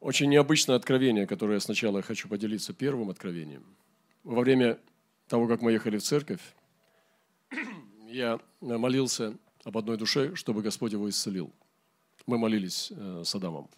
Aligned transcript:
Очень 0.00 0.30
необычное 0.30 0.76
откровение, 0.76 1.26
которое 1.26 1.54
я 1.54 1.60
сначала 1.60 2.00
хочу 2.00 2.26
поделиться 2.28 2.72
первым 2.72 3.10
откровением. 3.10 3.64
Во 4.24 4.40
время 4.40 4.78
того, 5.28 5.46
как 5.46 5.60
мы 5.60 5.72
ехали 5.72 5.98
в 5.98 6.02
церковь, 6.02 6.40
я 8.08 8.40
молился 8.60 9.36
об 9.64 9.76
одной 9.76 9.98
душе, 9.98 10.34
чтобы 10.34 10.62
Господь 10.62 10.92
его 10.92 11.08
исцелил. 11.08 11.52
Мы 12.26 12.38
молились 12.38 12.90
э, 12.90 13.22
с 13.24 13.34
Адамом. 13.34 13.68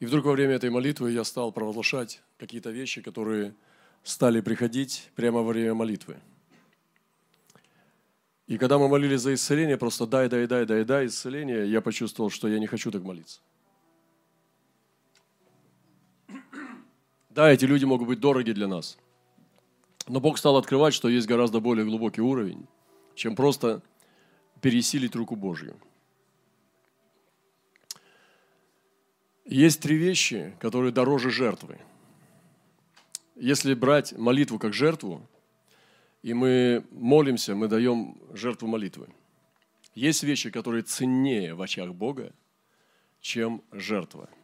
И 0.00 0.06
вдруг 0.06 0.24
во 0.24 0.32
время 0.32 0.54
этой 0.54 0.70
молитвы 0.70 1.12
я 1.12 1.22
стал 1.22 1.52
провозглашать 1.52 2.20
какие-то 2.36 2.70
вещи, 2.70 3.00
которые 3.00 3.54
стали 4.02 4.40
приходить 4.40 5.10
прямо 5.14 5.42
во 5.42 5.52
время 5.52 5.74
молитвы. 5.74 6.16
И 8.48 8.58
когда 8.58 8.78
мы 8.78 8.88
молились 8.88 9.20
за 9.20 9.34
исцеление, 9.34 9.76
просто 9.76 10.06
дай, 10.06 10.28
дай, 10.28 10.46
дай, 10.46 10.66
дай, 10.66 10.84
дай 10.84 11.06
исцеление, 11.06 11.70
я 11.70 11.80
почувствовал, 11.80 12.30
что 12.30 12.48
я 12.48 12.58
не 12.58 12.66
хочу 12.66 12.90
так 12.90 13.02
молиться. 13.02 13.40
Да, 17.30 17.50
эти 17.52 17.64
люди 17.66 17.84
могут 17.84 18.08
быть 18.08 18.20
дороги 18.20 18.52
для 18.52 18.66
нас. 18.66 18.98
Но 20.06 20.20
Бог 20.20 20.38
стал 20.38 20.56
открывать, 20.56 20.94
что 20.94 21.08
есть 21.08 21.26
гораздо 21.26 21.60
более 21.60 21.84
глубокий 21.84 22.22
уровень, 22.22 22.66
чем 23.14 23.36
просто 23.36 23.82
пересилить 24.60 25.14
руку 25.14 25.36
Божью. 25.36 25.76
Есть 29.44 29.80
три 29.80 29.96
вещи, 29.96 30.54
которые 30.60 30.92
дороже 30.92 31.30
жертвы. 31.30 31.78
Если 33.36 33.74
брать 33.74 34.12
молитву 34.12 34.58
как 34.58 34.72
жертву, 34.72 35.26
и 36.22 36.34
мы 36.34 36.84
молимся, 36.90 37.54
мы 37.54 37.68
даем 37.68 38.18
жертву 38.32 38.66
молитвы. 38.66 39.08
Есть 39.94 40.22
вещи, 40.22 40.50
которые 40.50 40.82
ценнее 40.82 41.54
в 41.54 41.62
очах 41.62 41.94
Бога, 41.94 42.32
чем 43.20 43.62
жертва– 43.72 44.28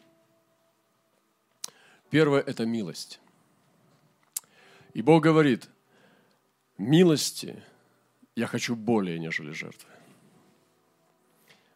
Первое– 2.15 2.41
это 2.47 2.65
милость. 2.65 3.19
И 4.93 5.03
Бог 5.03 5.25
говорит, 5.25 5.69
милости 6.79 7.61
я 8.37 8.47
хочу 8.47 8.77
более, 8.77 9.19
нежели 9.19 9.51
жертвы. 9.51 9.91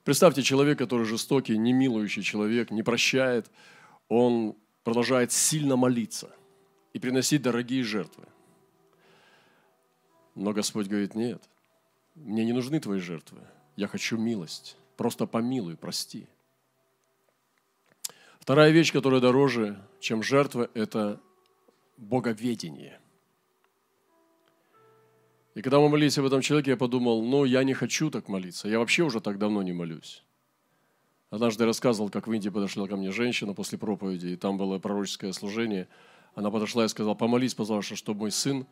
Представьте 0.05 0.42
человек, 0.44 0.78
который 0.78 1.06
жестокий, 1.06 1.59
не 1.59 1.72
милующий 1.72 2.22
человек, 2.22 2.70
не 2.70 2.84
прощает, 2.84 3.50
он 4.06 4.55
продолжает 4.84 5.33
сильно 5.33 5.75
молиться 5.75 6.31
и 6.92 7.00
приносить 7.00 7.42
дорогие 7.42 7.83
жертвы. 7.83 8.22
Но 10.36 10.53
Господь 10.53 10.86
говорит, 10.86 11.16
нет, 11.16 11.42
мне 12.14 12.44
не 12.44 12.53
нужны 12.53 12.78
твои 12.78 13.00
жертвы, 13.00 13.41
я 13.75 13.89
хочу 13.89 14.16
милость, 14.16 14.77
просто 14.97 15.27
помилуй, 15.27 15.77
прости– 15.77 16.28
Вторая 18.48 18.70
вещь, 18.70 18.94
которая 18.94 19.20
дороже, 19.20 19.77
чем 20.00 20.22
жертва, 20.22 20.70
это 20.72 21.20
боговедение. 21.98 22.98
И 25.54 25.60
когда 25.60 25.80
мы 25.80 25.91
молились 25.91 26.16
об 26.16 26.24
этом 26.24 26.41
человеке, 26.41 26.70
я 26.70 26.78
подумал, 26.78 27.22
ну, 27.22 27.44
я 27.44 27.62
не 27.62 27.74
хочу 27.74 28.10
так 28.10 28.26
молиться. 28.26 28.66
Я 28.66 28.78
вообще 28.78 29.02
уже 29.02 29.20
так 29.20 29.36
давно 29.36 29.62
не 29.62 29.74
молюсь. 29.74 30.24
Однажды 31.28 31.64
я 31.64 31.66
рассказывал, 31.66 32.08
как 32.08 32.26
в 32.26 32.32
Индии 32.32 32.48
подошла 32.48 32.86
ко 32.86 32.96
мне 32.96 33.10
женщина 33.10 33.52
после 33.52 33.76
проповеди, 33.76 34.28
и 34.28 34.36
там 34.36 34.56
было 34.56 34.78
пророческое 34.78 35.32
служение. 35.32 35.86
Она 36.34 36.50
подошла 36.50 36.86
и 36.86 36.88
сказала, 36.88 37.12
помолись, 37.12 37.52
пожалуйста, 37.52 37.96
чтобы 37.96 38.20
мой 38.20 38.30
сын, 38.30 38.66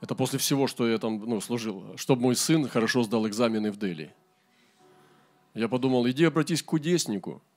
это 0.00 0.16
после 0.16 0.40
всего, 0.40 0.66
что 0.66 0.88
я 0.88 0.98
там 0.98 1.22
ну, 1.24 1.40
служил, 1.40 1.96
чтобы 1.96 2.22
мой 2.22 2.34
сын 2.34 2.66
хорошо 2.66 3.04
сдал 3.04 3.28
экзамены 3.28 3.70
в 3.70 3.76
Дели. 3.76 4.12
Я 5.54 5.68
подумал, 5.68 6.08
иди 6.08 6.24
обратись 6.24 6.60
к 6.60 6.66
кудеснику– 6.66 7.40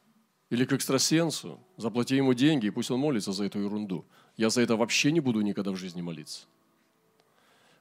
или 0.50 0.66
к 0.66 0.74
экстрасенсу, 0.74 1.60
заплати 1.78 2.16
ему 2.16 2.34
деньги, 2.34 2.68
и 2.68 2.70
пусть 2.70 2.92
он 2.92 3.00
молится 3.00 3.32
за 3.32 3.46
эту 3.46 3.60
ерунду. 3.60 4.06
Я 4.38 4.50
за 4.50 4.62
это 4.62 4.76
вообще 4.76 5.12
не 5.12 5.20
буду 5.20 5.42
никогда 5.42 5.72
в 5.72 5.76
жизни 5.76 6.02
молиться. 6.02 6.46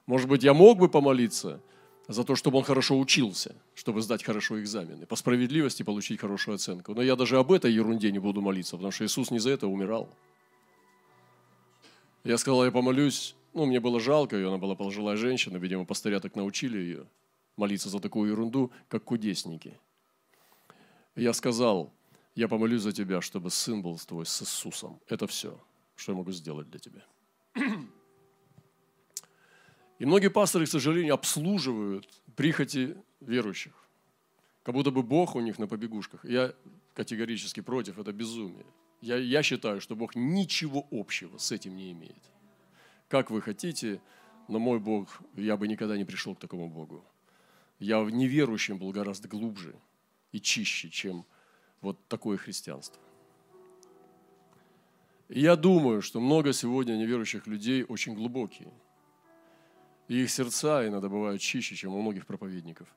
Может 0.05 0.29
быть, 0.29 0.43
я 0.43 0.53
мог 0.53 0.77
бы 0.77 0.89
помолиться 0.89 1.61
за 2.07 2.23
то, 2.23 2.35
чтобы 2.35 2.59
он 2.59 2.63
хорошо 2.63 2.99
учился, 2.99 3.55
чтобы 3.73 4.01
сдать 4.01 4.23
хорошо 4.23 4.61
экзамены, 4.61 5.05
по 5.05 5.15
справедливости 5.15 5.83
получить 5.83 6.19
хорошую 6.19 6.55
оценку. 6.55 6.93
Но 6.93 7.01
я 7.01 7.15
даже 7.15 7.37
об 7.37 7.51
этой 7.51 7.71
ерунде 7.71 8.11
не 8.11 8.19
буду 8.19 8.41
молиться, 8.41 8.75
потому 8.75 8.91
что 8.91 9.05
Иисус 9.05 9.31
не 9.31 9.39
за 9.39 9.51
это 9.51 9.67
умирал. 9.67 10.09
Я 12.23 12.37
сказал, 12.37 12.65
я 12.65 12.71
помолюсь, 12.71 13.35
ну, 13.53 13.65
мне 13.65 13.79
было 13.79 13.99
жалко 13.99 14.35
ее, 14.35 14.47
она 14.47 14.57
была 14.57 14.75
пожилая 14.75 15.15
женщина, 15.15 15.57
видимо, 15.57 15.85
пастыря 15.85 16.19
так 16.19 16.35
научили 16.35 16.77
ее 16.77 17.07
молиться 17.57 17.89
за 17.89 17.99
такую 17.99 18.31
ерунду, 18.31 18.71
как 18.87 19.03
кудесники. 19.03 19.79
Я 21.15 21.33
сказал, 21.33 21.93
я 22.35 22.47
помолюсь 22.47 22.81
за 22.81 22.91
тебя, 22.91 23.21
чтобы 23.21 23.49
сын 23.49 23.81
был 23.81 23.97
твой 23.97 24.25
с 24.25 24.41
Иисусом. 24.41 24.99
Это 25.07 25.25
все, 25.25 25.59
что 25.95 26.11
я 26.11 26.17
могу 26.17 26.31
сделать 26.31 26.69
для 26.69 26.79
тебя. 26.79 27.05
И 29.99 30.05
многие 30.05 30.29
пасторы, 30.29 30.65
к 30.65 30.69
сожалению, 30.69 31.13
обслуживают 31.13 32.09
прихоти 32.35 32.97
верующих. 33.21 33.73
Как 34.63 34.75
будто 34.75 34.91
бы 34.91 35.03
Бог 35.03 35.35
у 35.35 35.39
них 35.39 35.57
на 35.57 35.67
побегушках. 35.67 36.25
Я 36.25 36.53
категорически 36.93 37.61
против, 37.61 37.97
это 37.97 38.11
безумие. 38.11 38.65
Я, 38.99 39.17
я 39.17 39.41
считаю, 39.41 39.79
что 39.79 39.95
Бог 39.95 40.15
ничего 40.15 40.85
общего 40.91 41.37
с 41.37 41.51
этим 41.53 41.77
не 41.77 41.91
имеет. 41.93 42.31
Как 43.07 43.31
вы 43.31 43.41
хотите, 43.41 44.01
но 44.49 44.59
мой 44.59 44.79
Бог, 44.79 45.21
я 45.35 45.55
бы 45.55 45.67
никогда 45.67 45.95
не 45.95 46.03
пришел 46.03 46.35
к 46.35 46.39
такому 46.39 46.69
Богу. 46.69 47.05
Я 47.79 48.01
в 48.01 48.09
неверующем 48.09 48.77
был 48.77 48.91
гораздо 48.91 49.27
глубже 49.27 49.75
и 50.31 50.41
чище, 50.41 50.89
чем 50.89 51.25
вот 51.85 52.07
такое 52.07 52.37
христианство. 52.37 53.01
И 55.29 55.39
я 55.39 55.55
думаю, 55.55 56.01
что 56.01 56.19
много 56.19 56.53
сегодня 56.53 56.93
неверующих 56.93 57.47
людей 57.47 57.83
очень 57.83 58.13
глубокие. 58.13 58.71
И 60.07 60.23
их 60.23 60.29
сердца 60.29 60.87
иногда 60.87 61.09
бывают 61.09 61.41
чище, 61.41 61.75
чем 61.75 61.95
у 61.95 62.01
многих 62.01 62.25
проповедников 62.25 62.87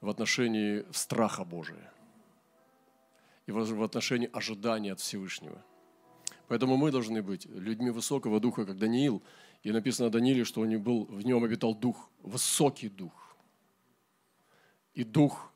в 0.00 0.08
отношении 0.08 0.84
страха 0.92 1.44
Божия 1.44 1.92
и 3.46 3.52
в 3.52 3.82
отношении 3.82 4.28
ожидания 4.32 4.92
от 4.92 5.00
Всевышнего. 5.00 5.64
Поэтому 6.48 6.76
мы 6.76 6.90
должны 6.90 7.22
быть 7.22 7.46
людьми 7.46 7.90
высокого 7.90 8.40
духа, 8.40 8.64
как 8.66 8.78
Даниил. 8.78 9.22
И 9.62 9.72
написано 9.72 10.08
о 10.08 10.10
Данииле, 10.10 10.44
что 10.44 10.64
него 10.66 10.82
был, 10.82 11.04
в 11.04 11.22
нем 11.24 11.42
обитал 11.44 11.74
дух, 11.74 12.10
высокий 12.22 12.88
дух. 12.88 13.36
И 14.94 15.04
дух 15.04 15.52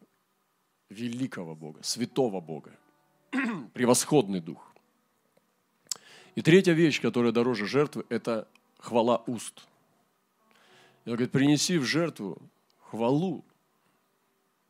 великого 0.89 1.55
Бога, 1.55 1.83
святого 1.83 2.41
Бога, 2.41 2.79
превосходный 3.75 4.41
дух. 4.41 4.75
И 6.35 6.43
третья 6.43 6.73
вещь, 6.73 7.01
которая 7.01 7.33
дороже 7.33 7.67
жертвы, 7.67 8.05
это 8.09 8.49
хвала 8.79 9.23
уст. 9.27 9.67
Он 11.07 11.13
говорит, 11.13 11.33
принеси 11.33 11.79
в 11.79 11.85
жертву 11.85 12.41
хвалу, 12.79 13.45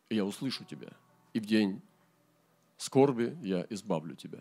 и 0.08 0.16
я 0.16 0.24
услышу 0.24 0.64
тебя. 0.64 0.88
И 1.32 1.40
в 1.40 1.46
день 1.46 1.80
скорби 2.76 3.36
я 3.42 3.66
избавлю 3.70 4.14
тебя. 4.14 4.40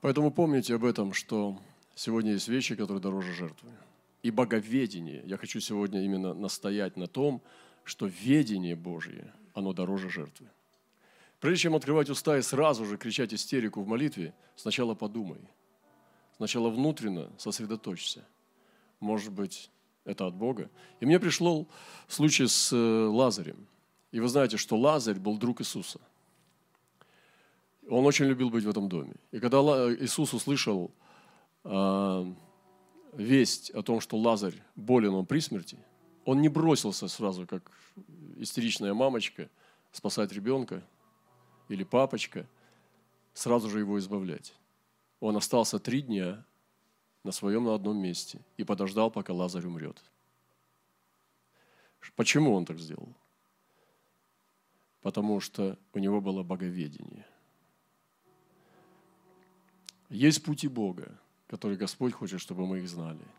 Поэтому 0.00 0.30
помните 0.30 0.74
об 0.74 0.84
этом, 0.84 1.12
что 1.12 1.58
сегодня 1.94 2.32
есть 2.32 2.48
вещи, 2.48 2.76
которые 2.76 3.00
дороже 3.00 3.32
жертвы. 3.32 3.70
И 4.22 4.30
боговедение. 4.30 5.22
Я 5.26 5.36
хочу 5.36 5.60
сегодня 5.60 6.02
именно 6.04 6.34
настоять 6.34 6.96
на 6.96 7.06
том, 7.06 7.42
что 7.84 8.06
ведение 8.06 8.76
Божье, 8.76 9.32
оно 9.52 9.72
дороже 9.72 10.08
жертвы. 10.08 10.48
Прежде 11.40 11.62
чем 11.62 11.74
открывать 11.74 12.10
уста 12.10 12.38
и 12.38 12.42
сразу 12.42 12.84
же 12.84 12.96
кричать 12.96 13.34
истерику 13.34 13.82
в 13.82 13.86
молитве, 13.86 14.34
сначала 14.56 14.94
подумай. 14.94 15.40
Сначала 16.36 16.70
внутренно 16.70 17.30
сосредоточься. 17.38 18.24
Может 19.00 19.32
быть, 19.32 19.70
это 20.04 20.26
от 20.26 20.34
Бога. 20.34 20.70
И 21.00 21.06
мне 21.06 21.20
пришло 21.20 21.66
случай 22.08 22.46
с 22.46 22.72
э, 22.72 22.76
Лазарем. 22.76 23.66
И 24.10 24.20
вы 24.20 24.28
знаете, 24.28 24.56
что 24.56 24.76
Лазарь 24.76 25.18
был 25.18 25.36
друг 25.36 25.60
Иисуса. 25.60 26.00
Он 27.88 28.06
очень 28.06 28.24
любил 28.24 28.50
быть 28.50 28.64
в 28.64 28.68
этом 28.68 28.88
доме. 28.88 29.14
И 29.30 29.38
когда 29.38 29.58
Иисус 29.94 30.32
услышал 30.32 30.90
э, 31.64 32.32
весть 33.12 33.70
о 33.70 33.82
том, 33.82 34.00
что 34.00 34.16
Лазарь 34.16 34.62
болен 34.74 35.14
он 35.14 35.26
при 35.26 35.40
смерти– 35.40 35.78
он 36.24 36.40
не 36.40 36.48
бросился 36.48 37.08
сразу, 37.08 37.46
как 37.46 37.70
истеричная 38.36 38.94
мамочка, 38.94 39.48
спасать 39.92 40.32
ребенка 40.32 40.82
или 41.68 41.84
папочка, 41.84 42.46
сразу 43.32 43.68
же 43.68 43.78
его 43.78 43.98
избавлять. 43.98 44.54
Он 45.20 45.36
остался 45.36 45.78
три 45.78 46.02
дня 46.02 46.44
на 47.22 47.32
своем 47.32 47.64
на 47.64 47.74
одном 47.74 47.96
месте 47.98 48.40
и 48.56 48.64
подождал, 48.64 49.10
пока 49.10 49.32
Лазарь 49.32 49.66
умрет. 49.66 50.02
Почему 52.16 52.52
он 52.52 52.66
так 52.66 52.78
сделал? 52.78 53.14
Потому 55.00 55.40
что 55.40 55.78
у 55.94 55.98
него 55.98 56.20
было 56.20 56.42
боговедение. 56.42 57.26
Есть 60.10 60.44
пути 60.44 60.68
Бога, 60.68 61.18
которые 61.46 61.78
Господь 61.78 62.12
хочет, 62.12 62.40
чтобы 62.40 62.66
мы 62.66 62.78
их 62.78 62.88
знали– 62.88 63.24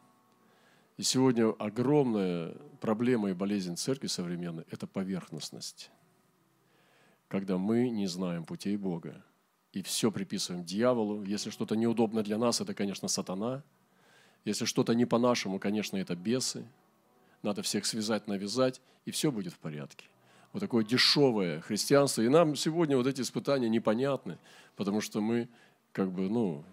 и 0.98 1.04
сегодня 1.04 1.50
огромная 1.60 2.56
проблема 2.80 3.30
и 3.30 3.34
болезнь 3.34 3.76
церкви 3.76 4.08
современной– 4.08 4.64
это 4.72 4.88
поверхностность. 4.88 5.92
Когда 7.28 7.58
мы 7.58 7.90
не 7.90 8.08
знаем 8.08 8.46
путей 8.46 8.78
Бога, 8.78 9.24
и 9.76 9.82
все 9.82 10.10
приписываем 10.10 10.64
дьяволу. 10.64 11.24
Если 11.24 11.50
что-то 11.50 11.76
неудобно 11.76 12.24
для 12.24 12.38
нас, 12.38 12.62
это, 12.62 12.74
конечно, 12.74 13.10
сатана. 13.10 13.62
Если 14.46 14.64
что-то 14.64 14.96
не 14.96 15.06
по-нашему, 15.06 15.60
конечно, 15.60 15.98
это 15.98 16.16
бесы. 16.16 16.66
Надо 17.42 17.62
всех 17.62 17.86
связать, 17.86 18.26
навязать, 18.28 18.82
и 19.04 19.12
все 19.12 19.34
будет 19.34 19.52
в 19.52 19.60
порядке. 19.60 20.06
Вот 20.54 20.62
такое 20.62 20.86
дешевое 20.86 21.60
христианство. 21.60 22.22
И 22.22 22.30
нам 22.30 22.56
сегодня 22.56 22.96
вот 22.96 23.06
эти 23.06 23.20
испытания 23.20 23.68
непонятны, 23.68 24.38
потому 24.78 25.02
что 25.02 25.20
мы 25.20 25.50
как 25.92 26.10
бы, 26.10 26.30
ну, 26.30 26.64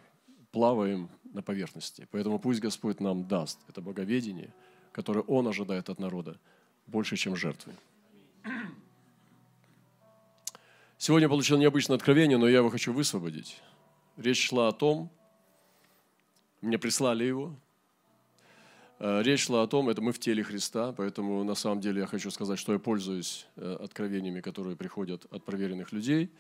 плаваем 0.53 1.09
на 1.25 1.43
поверхности. 1.43 2.07
Поэтому 2.13 2.39
пусть 2.39 2.61
Господь 2.61 3.01
нам 3.01 3.27
даст 3.27 3.59
это 3.69 3.81
боговедение, 3.81 4.55
которое 4.93 5.23
Он 5.23 5.49
ожидает 5.49 5.89
от 5.89 5.99
народа, 5.99 6.39
больше, 6.87 7.17
чем 7.17 7.35
жертвы. 7.35 7.73
Сегодня 11.05 11.29
получил 11.29 11.59
необычное 11.59 11.97
откровение, 11.97 12.39
но 12.39 12.49
я 12.49 12.59
его 12.59 12.71
хочу 12.71 12.93
высвободить. 12.93 13.61
Речь 14.17 14.47
шла 14.47 14.69
о 14.69 14.73
том, 14.73 15.11
мне 16.61 16.79
прислали 16.79 17.25
его, 17.25 17.57
э, 19.01 19.21
Речь 19.25 19.47
шла 19.47 19.65
о 19.65 19.67
том, 19.67 19.89
это 19.89 20.01
мы 20.01 20.13
в 20.13 20.21
теле 20.21 20.45
Христа, 20.45 20.93
поэтому 20.93 21.43
на 21.43 21.57
самом 21.57 21.81
деле 21.81 22.03
я 22.03 22.07
хочу 22.07 22.31
сказать, 22.31 22.57
что 22.57 22.73
я 22.73 22.79
пользуюсь 22.79 23.49
э, 23.57 23.79
откровениями, 23.81 24.41
которые 24.41 24.77
приходят 24.77 25.27
от 25.33 25.45
проверенных 25.45 25.91
людей, 25.91 26.31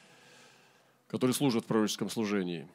которые 1.08 1.34
служат 1.34 1.64
в 1.64 1.66
пророческом 1.66 2.08
служении. 2.08 2.68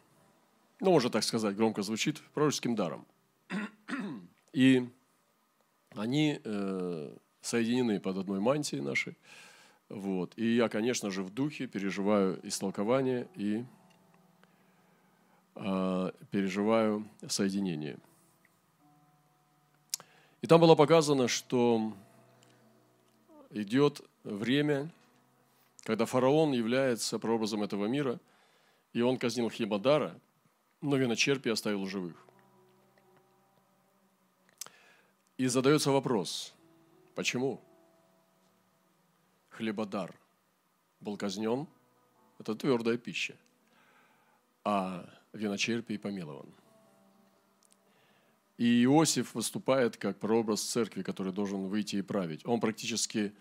Ну, 0.81 0.91
можно 0.91 1.09
так 1.09 1.23
сказать, 1.23 1.55
громко 1.55 1.83
звучит, 1.83 2.21
пророческим 2.33 2.75
даром. 2.75 3.07
И 4.51 4.89
они 5.95 6.41
э, 6.43 7.15
соединены 7.39 8.01
под 8.01 8.17
одной 8.17 8.41
мантией 8.41 8.81
нашей. 8.81 9.15
Вот. 9.89 10.33
И 10.35 10.55
я, 10.55 10.67
конечно 10.69 11.11
же, 11.11 11.23
в 11.23 11.33
духе 11.33 11.67
переживаю 11.67 12.39
истолкование 12.45 13.27
и 13.35 13.63
э, 15.55 16.11
переживаю 16.31 17.07
соединение. 17.27 17.97
И 20.41 20.47
там 20.47 20.59
было 20.61 20.75
показано, 20.75 21.27
что 21.27 21.93
идет 23.51 24.01
время, 24.23 24.91
когда 25.83 26.05
фараон 26.05 26.51
является 26.51 27.17
прообразом 27.17 27.63
этого 27.63 27.85
мира, 27.85 28.19
и 28.93 29.01
он 29.01 29.17
казнил 29.17 29.49
Хибадара, 29.49 30.19
но 30.81 30.97
виночерпий 30.97 31.51
оставил 31.51 31.85
живых. 31.85 32.15
И 35.37 35.47
задается 35.47 35.91
вопрос, 35.91 36.53
почему? 37.15 37.61
Хлебодар 39.57 40.13
был 40.99 41.17
казнен, 41.17 41.67
это 42.39 42.55
твердая 42.55 42.97
пища, 42.97 43.35
а 44.63 45.09
виночерпий 45.33 45.97
помилован. 45.97 46.53
И 48.57 48.83
Иосиф 48.83 49.35
выступает 49.35 49.97
как 49.97 50.19
прообраз 50.19 50.61
церкви, 50.61 51.03
который 51.03 51.33
должен 51.33 51.67
выйти 51.67 51.97
и 51.97 52.01
править. 52.01 52.45
Он 52.45 52.59
практически 52.59 53.33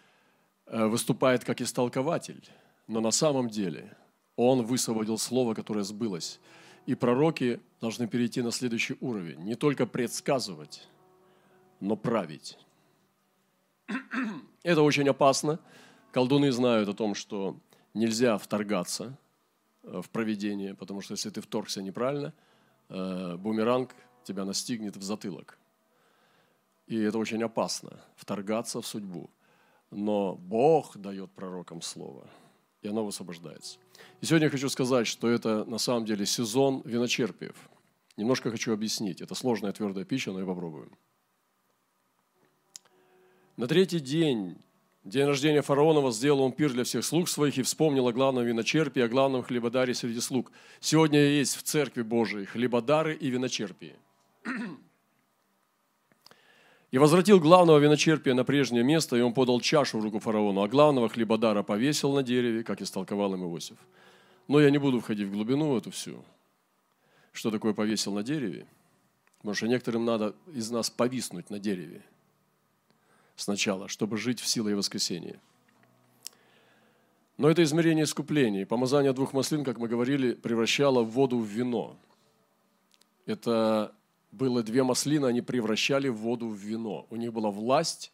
э, 0.67 0.87
выступает 0.87 1.45
как 1.45 1.61
истолкователь, 1.61 2.45
но 2.87 3.01
на 3.01 3.11
самом 3.11 3.49
деле 3.49 3.97
он 4.37 4.63
высвободил 4.63 5.19
слово, 5.19 5.55
которое 5.55 5.85
сбылось. 5.85 6.41
И 6.87 6.95
пророки 6.95 7.61
должны 7.81 8.07
перейти 8.07 8.43
на 8.43 8.53
следующий 8.53 8.97
уровень. 9.01 9.41
Не 9.41 9.55
только 9.55 9.87
предсказывать, 9.87 10.87
но 11.81 11.97
править. 11.97 12.59
Это 14.63 14.83
очень 14.83 15.09
опасно, 15.09 15.59
Колдуны 16.17 16.51
знают 16.51 16.89
о 16.89 16.95
том, 16.95 17.15
что 17.15 17.61
нельзя 17.93 18.39
вторгаться 18.39 19.19
э, 19.83 20.01
в 20.01 20.09
проведение, 20.09 20.75
потому 20.75 21.03
что 21.03 21.13
если 21.13 21.29
ты 21.29 21.43
вторгся 21.43 21.83
неправильно, 21.83 22.33
э, 22.89 23.37
бумеранг 23.37 23.95
тебя 24.25 24.47
настигнет 24.47 24.97
в 24.97 25.03
затылок. 25.03 25.59
И 26.87 26.97
это 26.97 27.19
очень 27.19 27.43
опасно, 27.43 28.01
вторгаться 28.17 28.81
в 28.81 28.87
судьбу. 28.87 29.29
Но 29.91 30.37
Бог 30.37 30.97
дает 30.97 31.31
пророкам 31.33 31.83
слово, 31.83 32.27
и 32.81 32.89
оно 32.89 33.05
высвобождается. 33.05 33.79
И 34.23 34.25
сегодня 34.25 34.47
я 34.47 34.51
хочу 34.51 34.71
сказать, 34.71 35.07
что 35.07 35.29
это 35.29 35.67
на 35.67 35.77
самом 35.77 36.07
деле 36.07 36.25
сезон 36.25 36.81
виночерпиев. 36.87 37.57
Немножко 38.17 38.51
хочу 38.51 38.73
объяснить. 38.73 39.21
Это 39.21 39.35
сложная 39.35 39.73
твердая 39.73 40.07
пища, 40.07 40.33
но 40.33 40.41
я 40.41 40.47
попробую. 40.47 40.91
На 43.59 43.67
третий 43.67 44.01
день 44.01 44.57
День 45.07 45.27
рождения 45.27 45.63
фараонова 45.63 46.11
сделал 46.11 46.41
он 46.41 46.51
пир 46.51 46.73
для 46.73 46.83
всех 46.83 47.05
слуг 47.05 47.29
своих 47.29 47.57
и 47.59 47.63
вспомнил 47.63 48.09
о 48.09 48.13
главном 48.13 48.45
виночерпии, 48.45 49.01
о 49.01 49.07
главном 49.07 49.45
хлебодаре 49.45 49.95
среди 49.95 50.19
слуг. 50.19 50.51
Сегодня 50.81 51.21
есть 51.21 51.55
в 51.55 51.63
Церкви 51.63 52.03
Божией 52.03 52.45
хлебодары 52.45 53.15
и 53.15 53.31
виночерпии. 53.31 53.95
И 56.91 56.99
возвратил 56.99 57.39
главного 57.41 57.79
виночерпия 57.79 58.35
на 58.35 58.45
прежнее 58.45 58.83
место, 58.83 59.17
и 59.17 59.21
он 59.21 59.35
подал 59.35 59.61
чашу 59.61 59.99
в 59.99 60.05
руку 60.05 60.19
фараону, 60.19 60.63
а 60.63 60.69
главного 60.69 61.09
хлебодара 61.09 61.63
повесил 61.63 62.13
на 62.13 62.23
дереве, 62.23 62.63
как 62.65 62.81
истолковал 62.81 63.35
им 63.35 63.45
Иосиф. 63.45 63.77
Но 64.49 64.61
я 64.61 64.71
не 64.71 64.79
буду 64.79 65.01
входить 65.01 65.29
в 65.29 65.33
глубину 65.33 65.77
эту 65.77 65.91
всю. 65.91 66.25
Что 67.33 67.51
такое 67.51 67.75
повесил 67.75 68.13
на 68.13 68.23
дереве? 68.23 68.67
Потому 69.39 69.55
что 69.55 69.69
некоторым 69.69 70.05
надо 70.05 70.35
из 70.53 70.71
нас 70.71 70.91
повиснуть 70.91 71.51
на 71.51 71.59
дереве– 71.59 72.03
сначала, 73.37 73.89
чтобы 73.89 74.17
жить 74.17 74.41
в 74.41 74.47
силе 74.47 74.73
и 74.73 74.75
воскресении. 74.75 75.39
Но 77.39 77.51
это 77.51 77.63
измерение 77.63 78.05
искупления. 78.05 78.65
Помазание 78.65 79.13
двух 79.13 79.33
маслин, 79.35 79.63
как 79.63 79.79
мы 79.79 79.89
говорили, 79.89 80.33
превращало 80.33 81.03
воду 81.03 81.39
в 81.39 81.47
вино. 81.47 81.97
Это 83.27 83.95
было 84.33 84.63
две 84.63 84.83
маслины, 84.83 85.27
они 85.27 85.43
превращали 85.43 86.09
воду 86.09 86.49
в 86.49 86.57
вино. 86.57 87.07
У 87.11 87.17
них 87.17 87.33
была 87.33 87.51
власть 87.51 88.13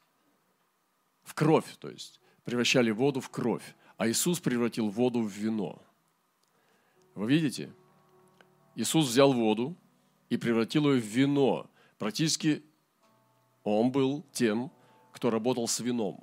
в 1.22 1.34
кровь, 1.34 1.76
то 1.78 1.88
есть 1.88 2.20
превращали 2.44 2.90
воду 2.90 3.20
в 3.20 3.30
кровь. 3.30 3.74
А 3.96 4.08
Иисус 4.08 4.40
превратил 4.40 4.88
воду 4.88 5.22
в 5.22 5.30
вино. 5.30 5.80
Вы 7.14 7.28
видите? 7.28 7.72
Иисус 8.74 9.06
взял 9.06 9.32
воду 9.32 9.76
и 10.30 10.36
превратил 10.36 10.90
ее 10.90 11.00
в 11.00 11.04
вино. 11.04 11.70
Практически 11.98 12.62
он 13.62 13.92
был 13.92 14.24
тем, 14.32 14.72
кто 15.22 15.30
работал 15.30 15.68
с 15.68 15.78
вином. 15.78 16.18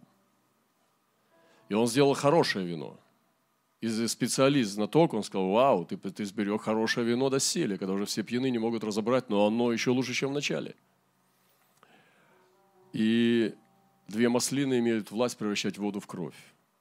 И 1.69 1.73
он 1.73 1.87
сделал 1.87 2.13
хорошее 2.15 2.65
вино. 2.65 2.99
И 3.79 4.07
специалист, 4.07 4.71
знаток, 4.71 5.13
он 5.13 5.23
сказал, 5.23 5.51
вау, 5.51 5.85
ты, 5.85 5.95
ты 5.95 6.25
сберег 6.25 6.63
хорошее 6.63 7.07
вино 7.07 7.29
до 7.29 7.39
сели, 7.39 7.77
когда 7.77 7.93
уже 7.93 8.05
все 8.05 8.23
пьяны 8.23 8.49
не 8.49 8.59
могут 8.59 8.83
разобрать, 8.83 9.29
но 9.29 9.47
оно 9.47 9.71
еще 9.71 9.91
лучше, 9.91 10.13
чем 10.13 10.31
в 10.31 10.33
начале. 10.33 10.75
И 12.91 13.53
две 14.09 14.27
маслины 14.27 14.79
имеют 14.79 15.11
власть 15.11 15.37
превращать 15.37 15.77
воду 15.77 16.01
в 16.01 16.07
кровь. 16.07 16.35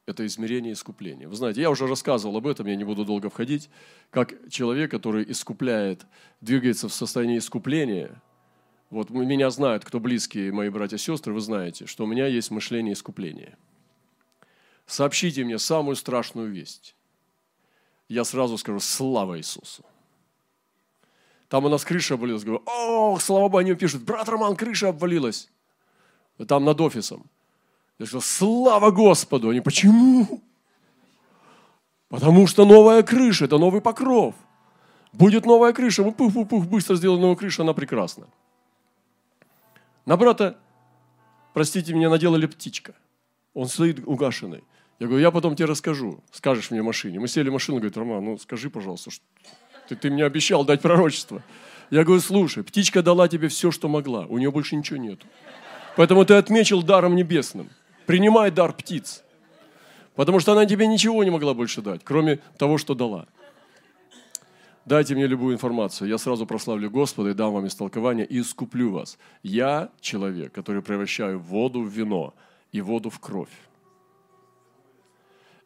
Это 0.07 0.27
измерение 0.27 0.73
искупления. 0.73 1.29
Вы 1.29 1.37
знаете, 1.37 1.61
я 1.61 1.71
уже 1.71 1.87
рассказывал 1.87 2.39
об 2.39 2.49
этом, 2.49 2.67
я 2.67 2.75
не 2.75 2.85
буду 2.85 3.05
долго 3.05 3.31
входить, 3.31 3.71
как 4.11 4.51
человек, 4.51 4.91
который 4.91 5.25
искупляет, 5.31 6.05
двигается 6.41 6.89
в 6.89 6.93
состоянии 6.93 7.39
искупления– 7.39 8.21
вот 8.91 9.11
меня 9.11 9.51
знают, 9.51 9.85
кто 9.85 10.01
близкие 10.01 10.53
мои 10.53 10.71
братья 10.71 10.97
и 10.97 11.01
сестры, 11.01 11.35
вы 11.35 11.41
знаете, 11.41 11.87
что 11.87 12.05
у 12.05 12.07
меня 12.07 12.27
есть 12.27 12.51
мышление 12.51 12.95
искупления. 12.95 13.59
Сообщите 14.87 15.45
мне 15.45 15.59
самую 15.59 15.97
страшную 15.97 16.51
весть. 16.51 16.95
Я 18.09 18.25
сразу 18.25 18.57
скажу, 18.57 18.81
слава 18.81 19.39
Иисусу. 19.39 19.85
Там 21.49 21.67
у 21.67 21.69
нас 21.69 21.85
крыша 21.85 22.15
обвалилась. 22.15 22.45
Говорю, 22.45 22.63
о, 22.67 23.19
слава 23.19 23.45
Богу, 23.45 23.59
они 23.59 23.75
пишут, 23.75 24.03
брат 24.03 24.29
Роман, 24.29 24.57
крыша 24.57 24.89
обвалилась. 24.89 25.51
Там 26.47 26.65
над 26.65 26.81
офисом. 26.81 27.27
Я 27.99 28.07
сказал, 28.07 28.23
слава 28.23 28.91
Господу. 28.91 29.51
Они, 29.51 29.61
почему? 29.61 30.43
Потому 32.09 32.47
что 32.47 32.65
новая 32.65 33.03
крыша, 33.03 33.45
это 33.45 33.59
новый 33.59 33.83
покров. 33.83 34.35
Будет 35.13 35.47
новая 35.47 35.73
крыша, 35.73 36.03
мы 36.03 36.13
пух-пух-пух, 36.13 36.65
быстро 36.67 36.97
сделали 36.97 37.21
новую 37.21 37.37
крышу, 37.37 37.63
она 37.63 37.75
прекрасна. 37.75 38.27
На 40.09 40.17
брата, 40.17 40.57
простите 41.53 41.93
меня, 41.93 42.09
наделали 42.09 42.47
птичка. 42.47 42.95
Он 43.53 43.69
стоит 43.69 44.01
угашенный. 44.07 44.65
Я 44.99 45.07
говорю, 45.07 45.21
я 45.21 45.31
потом 45.31 45.55
тебе 45.55 45.67
расскажу, 45.67 46.25
скажешь 46.33 46.71
мне 46.71 46.81
в 46.81 46.87
машине. 46.87 47.21
Мы 47.21 47.29
сели 47.29 47.51
в 47.51 47.53
машину, 47.53 47.77
говорит, 47.77 47.99
Роман, 47.99 48.25
ну 48.25 48.39
скажи, 48.39 48.71
пожалуйста, 48.71 49.11
что 49.11 49.23
ты, 49.87 49.97
ты 49.97 50.11
мне 50.11 50.25
обещал 50.25 50.65
дать 50.65 50.81
пророчество. 50.81 51.43
Я 51.91 52.05
говорю, 52.05 52.23
слушай, 52.23 52.65
птичка 52.65 53.03
дала 53.03 53.29
тебе 53.29 53.49
все, 53.49 53.71
что 53.71 53.89
могла, 53.89 54.25
у 54.25 54.39
нее 54.39 54.51
больше 54.51 54.77
ничего 54.77 54.97
нет. 54.97 55.21
Поэтому 55.95 56.25
ты 56.25 56.33
отмечил 56.33 56.83
даром 56.83 57.15
небесным. 57.15 57.69
Принимай 58.07 58.51
дар 58.51 58.73
птиц. 58.73 59.23
Потому 60.15 60.41
что 60.41 60.53
она 60.53 60.65
тебе 60.65 60.87
ничего 60.87 61.23
не 61.23 61.29
могла 61.29 61.53
больше 61.53 61.83
дать, 61.83 62.01
кроме 62.03 62.39
того, 62.57 62.79
что 62.79 62.95
дала. 62.95 63.27
Дайте 64.89 65.15
мне 65.15 65.27
любую 65.27 65.55
информацию, 65.55 66.09
я 66.09 66.17
сразу 66.17 66.47
прославлю 66.47 66.91
Господа 66.91 67.29
и 67.29 67.35
дам 67.35 67.53
вам 67.53 67.67
истолкование 67.67 68.25
и 68.25 68.41
искуплю 68.41 68.91
вас. 68.91 69.19
Я 69.43 69.91
человек, 70.01 70.55
который 70.55 70.81
превращаю 70.81 71.39
воду 71.39 71.83
в 71.83 71.89
вино 71.89 72.33
и 72.73 72.81
воду 72.81 73.11
в 73.11 73.21
кровь. 73.21 73.53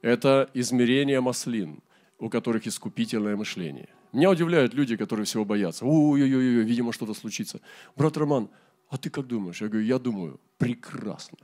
Это 0.02 0.50
измерение 0.54 1.20
маслин. 1.20 1.80
у 2.18 2.28
которых 2.28 2.68
искупительное 2.68 3.36
мышление. 3.36 3.88
Меня 4.12 4.30
удивляют 4.30 4.74
люди, 4.74 4.96
которые 4.96 5.24
всего 5.24 5.44
боятся. 5.44 5.84
Ой-ой-ой, 5.84 6.64
видимо, 6.64 6.92
что-то 6.92 7.14
случится. 7.14 7.60
Брат 7.96 8.16
Роман, 8.16 8.48
а 8.88 8.96
ты 8.96 9.10
как 9.10 9.26
думаешь? 9.26 9.60
Я 9.60 9.68
говорю, 9.68 9.86
я 9.86 9.98
думаю, 9.98 10.40
прекрасно. 10.58 11.38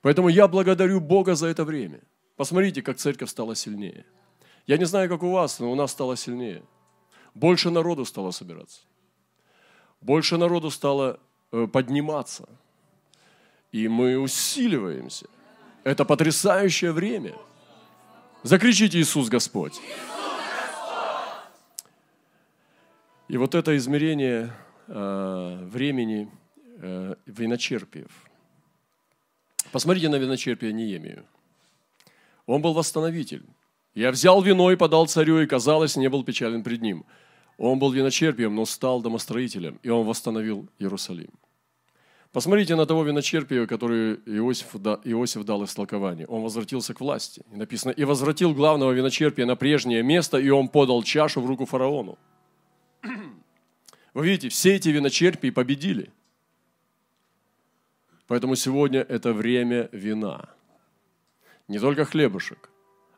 Поэтому 0.00 0.30
я 0.30 0.48
благодарю 0.48 1.00
Бога 1.00 1.34
за 1.34 1.48
это 1.48 1.64
время. 1.64 2.00
Посмотрите, 2.36 2.80
как 2.80 2.96
церковь 2.96 3.28
стала 3.28 3.54
сильнее. 3.54 4.04
Я 4.66 4.78
не 4.78 4.84
знаю, 4.84 5.08
как 5.08 5.22
у 5.22 5.30
вас, 5.30 5.58
но 5.60 5.70
у 5.70 5.74
нас 5.74 5.90
стало 5.90 6.16
сильнее. 6.16 6.62
Больше 7.34 7.70
народу 7.70 8.04
стало 8.04 8.30
собираться. 8.30 8.80
Больше 10.00 10.36
народу 10.36 10.70
стало 10.70 11.18
э, 11.50 11.66
подниматься. 11.66 12.48
И 13.72 13.88
мы 13.88 14.18
усиливаемся. 14.18 15.26
Это 15.84 16.04
потрясающее 16.04 16.92
время. 16.92 17.34
Закричите 18.42 19.00
Иисус 19.00 19.28
Господь. 19.28 19.80
И 23.28 23.36
вот 23.36 23.54
это 23.54 23.76
измерение 23.76 24.52
э, 24.88 25.58
времени 25.64 26.30
э, 26.78 27.14
виночерпиев. 27.26 28.10
Посмотрите 29.70 30.08
на 30.08 30.16
виночерпие 30.16 30.72
Неемию. 30.72 31.24
Он 32.46 32.60
был 32.60 32.74
восстановитель. 32.74 33.44
Я 33.94 34.10
взял 34.10 34.42
вино 34.42 34.72
и 34.72 34.76
подал 34.76 35.06
царю, 35.06 35.40
и, 35.40 35.46
казалось, 35.46 35.96
не 35.96 36.08
был 36.08 36.24
печален 36.24 36.62
пред 36.62 36.82
ним. 36.82 37.04
Он 37.58 37.78
был 37.78 37.92
виночерпием, 37.92 38.54
но 38.54 38.64
стал 38.64 39.02
домостроителем, 39.02 39.78
и 39.82 39.90
он 39.90 40.06
восстановил 40.06 40.68
Иерусалим. 40.78 41.30
Посмотрите 42.32 42.76
на 42.76 42.86
того 42.86 43.04
виночерпия, 43.04 43.66
который 43.66 44.14
Иосиф, 44.24 44.74
Иосиф 45.04 45.44
дал 45.44 45.64
истолкование. 45.64 46.26
Он 46.26 46.42
возвратился 46.42 46.94
к 46.94 47.00
власти. 47.00 47.44
И 47.52 47.56
написано, 47.56 47.90
и 47.90 48.04
возвратил 48.04 48.54
главного 48.54 48.92
виночерпия 48.92 49.44
на 49.44 49.54
прежнее 49.54 50.02
место, 50.02 50.38
и 50.38 50.48
он 50.48 50.68
подал 50.68 51.02
чашу 51.02 51.42
в 51.42 51.46
руку 51.46 51.66
фараону. 51.66 52.18
Вы 54.14 54.26
видите, 54.26 54.48
все 54.48 54.76
эти 54.76 54.88
виночерпии 54.88 55.50
победили. 55.50 56.10
Поэтому 58.26 58.56
сегодня 58.56 59.00
это 59.00 59.34
время 59.34 59.90
вина. 59.92 60.48
Не 61.68 61.78
только 61.78 62.06
хлебушек, 62.06 62.70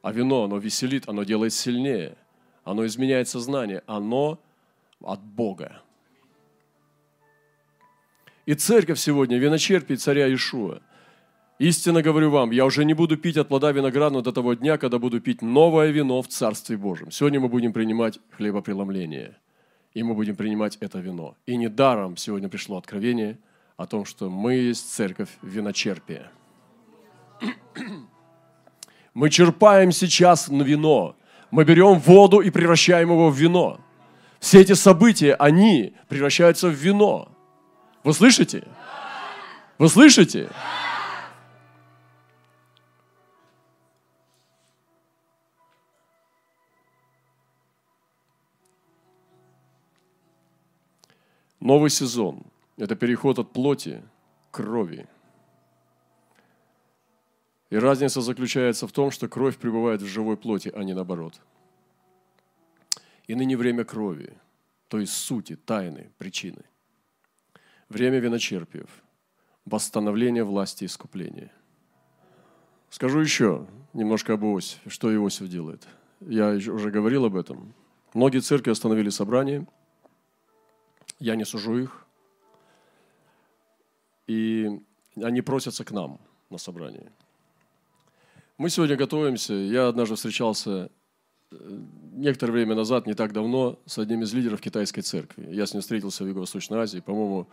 а 0.04 0.12
вино, 0.12 0.44
оно 0.44 0.58
веселит, 0.58 1.08
оно 1.08 1.24
делает 1.24 1.54
сильнее, 1.54 2.18
оно 2.62 2.84
изменяет 2.84 3.26
сознание, 3.26 3.82
оно 3.86 4.38
от 5.00 5.20
Бога. 5.22 5.80
И 8.44 8.52
церковь 8.52 8.98
сегодня 8.98 9.38
виночерпий 9.38 9.96
царя 9.96 10.28
Ишуа. 10.28 10.80
Истинно 11.58 12.02
говорю 12.02 12.30
вам, 12.30 12.50
я 12.50 12.66
уже 12.66 12.84
не 12.84 12.92
буду 12.92 13.16
пить 13.16 13.38
от 13.38 13.48
плода 13.48 13.72
виноградного 13.72 14.22
до 14.22 14.32
того 14.32 14.52
дня, 14.52 14.76
когда 14.76 14.98
буду 14.98 15.22
пить 15.22 15.40
новое 15.40 15.90
вино 15.90 16.20
в 16.20 16.28
Царстве 16.28 16.76
Божьем. 16.76 17.10
Сегодня 17.10 17.40
мы 17.40 17.48
будем 17.48 17.72
принимать 17.72 18.20
хлебопреломление, 18.36 19.38
и 19.94 20.02
мы 20.02 20.14
будем 20.14 20.36
принимать 20.36 20.76
это 20.80 20.98
вино. 20.98 21.34
И 21.46 21.56
недаром 21.56 22.18
сегодня 22.18 22.50
пришло 22.50 22.76
откровение 22.76 23.38
о 23.78 23.86
том, 23.86 24.04
что 24.04 24.28
мы 24.28 24.52
есть 24.52 24.92
церковь 24.92 25.30
виночерпия. 25.40 26.30
Мы 29.14 29.30
черпаем 29.30 29.92
сейчас 29.92 30.48
на 30.48 30.62
вино. 30.62 31.16
Мы 31.52 31.64
берем 31.64 32.00
воду 32.00 32.40
и 32.40 32.50
превращаем 32.50 33.10
его 33.10 33.30
в 33.30 33.36
вино. 33.36 33.80
Все 34.40 34.60
эти 34.60 34.72
события, 34.72 35.34
они 35.34 35.94
превращаются 36.08 36.68
в 36.68 36.72
вино. 36.72 37.28
Вы 38.02 38.12
слышите? 38.12 38.66
Вы 39.78 39.88
слышите? 39.88 40.50
Новый 51.60 51.88
сезон– 51.88 52.42
это 52.76 52.94
переход 52.96 53.38
от 53.38 53.52
плоти 53.52 54.02
к 54.50 54.56
крови. 54.56 55.06
И 57.74 57.76
разница 57.76 58.20
заключается 58.20 58.86
в 58.86 58.92
том, 58.92 59.10
что 59.10 59.26
кровь 59.26 59.56
пребывает 59.56 60.00
в 60.00 60.06
живой 60.06 60.36
плоти, 60.36 60.70
а 60.72 60.84
не 60.84 60.94
наоборот. 60.94 61.40
И 63.26 63.34
ныне 63.34 63.56
время 63.56 63.84
крови, 63.84 64.32
то 64.86 65.00
есть 65.00 65.12
сути, 65.12 65.56
тайны, 65.56 66.12
причины 66.16 66.62
время 67.88 68.20
виночерпиев, 68.20 68.88
восстановление 69.64 70.44
власти 70.44 70.84
и 70.84 70.86
искупления. 70.86 71.50
Скажу 72.90 73.18
еще 73.18 73.66
немножко 73.92 74.34
об 74.34 74.44
Иосифе, 74.44 74.88
что 74.88 75.12
Иосиф 75.12 75.48
делает. 75.48 75.84
Я 76.20 76.50
уже 76.50 76.92
говорил 76.92 77.24
об 77.24 77.34
этом. 77.34 77.74
Многие 78.14 78.38
церкви 78.38 78.70
остановили 78.70 79.10
собрание, 79.10 79.66
я 81.18 81.34
не 81.34 81.44
сужу 81.44 81.78
их, 81.78 82.06
и 84.28 84.80
они 85.16 85.42
просятся 85.42 85.84
к 85.84 85.90
нам 85.90 86.20
на 86.50 86.58
собрание. 86.58 87.10
Мы 88.56 88.70
сегодня 88.70 88.94
готовимся. 88.94 89.52
Я 89.52 89.88
однажды 89.88 90.14
встречался 90.14 90.88
э, 91.50 91.56
некоторое 92.12 92.52
время 92.52 92.76
назад, 92.76 93.04
не 93.04 93.14
так 93.14 93.32
давно, 93.32 93.80
с 93.84 93.98
одним 93.98 94.22
из 94.22 94.32
лидеров 94.32 94.60
китайской 94.60 95.00
церкви. 95.00 95.52
Я 95.52 95.66
с 95.66 95.72
ним 95.72 95.80
встретился 95.80 96.22
в 96.22 96.28
Юго-Восточной 96.28 96.78
Азии, 96.78 97.00
по-моему, 97.00 97.48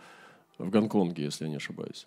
в 0.58 0.70
Гонконге, 0.70 1.24
если 1.24 1.44
я 1.44 1.50
не 1.50 1.56
ошибаюсь. 1.56 2.06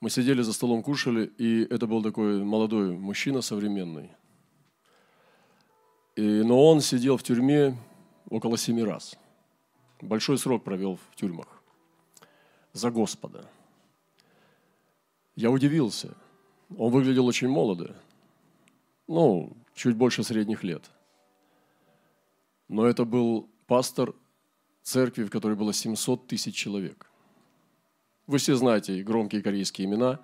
Мы 0.00 0.10
сидели 0.10 0.42
за 0.42 0.52
столом, 0.52 0.82
кушали, 0.82 1.32
и 1.38 1.62
это 1.64 1.86
был 1.86 2.02
такой 2.02 2.44
молодой 2.44 2.90
мужчина 2.90 3.40
современный. 3.40 4.10
И, 6.14 6.42
но 6.42 6.62
он 6.62 6.82
сидел 6.82 7.16
в 7.16 7.22
тюрьме 7.22 7.74
около 8.28 8.58
семи 8.58 8.84
раз. 8.84 9.16
Большой 10.02 10.36
срок 10.36 10.62
провел 10.62 10.96
в 11.10 11.16
тюрьмах. 11.16 11.62
За 12.74 12.90
Господа. 12.90 13.48
Я 15.36 15.50
удивился. 15.50 16.14
Он 16.74 16.90
выглядел 16.90 17.26
очень 17.26 17.48
молодо. 17.48 17.94
Ну, 19.06 19.52
чуть 19.74 19.96
больше 19.96 20.24
средних 20.24 20.64
лет. 20.64 20.90
Но 22.68 22.86
это 22.86 23.04
был 23.04 23.48
пастор 23.66 24.14
церкви, 24.82 25.24
в 25.24 25.30
которой 25.30 25.56
было 25.56 25.72
700 25.72 26.26
тысяч 26.26 26.54
человек. 26.54 27.10
Вы 28.26 28.38
все 28.38 28.56
знаете 28.56 29.02
громкие 29.04 29.42
корейские 29.42 29.86
имена 29.86 30.18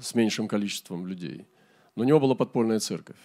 с 0.00 0.14
меньшим 0.14 0.48
количеством 0.48 1.06
людей. 1.06 1.46
Но 1.94 2.04
у 2.04 2.06
него 2.06 2.20
была 2.20 2.34
подпольная 2.34 2.78
церковь 2.78 3.20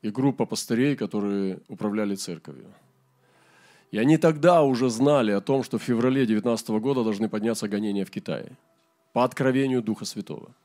и 0.00 0.10
группа 0.10 0.46
пастырей, 0.46 0.96
которые 0.96 1.60
управляли 1.68 2.14
церковью. 2.14 2.72
И 3.90 3.98
они 3.98 4.16
тогда 4.16 4.62
уже 4.62 4.88
знали 4.88 5.32
о 5.32 5.42
том, 5.42 5.62
что 5.62 5.76
в 5.76 5.82
феврале 5.82 6.24
19 6.24 6.68
года 6.80 7.04
должны 7.04 7.28
подняться 7.28 7.68
гонения 7.68 8.06
в 8.06 8.10
Китае 8.10 8.56
по 9.12 9.24
откровению 9.24 9.82
Духа 9.82 10.06
Святого– 10.06 10.54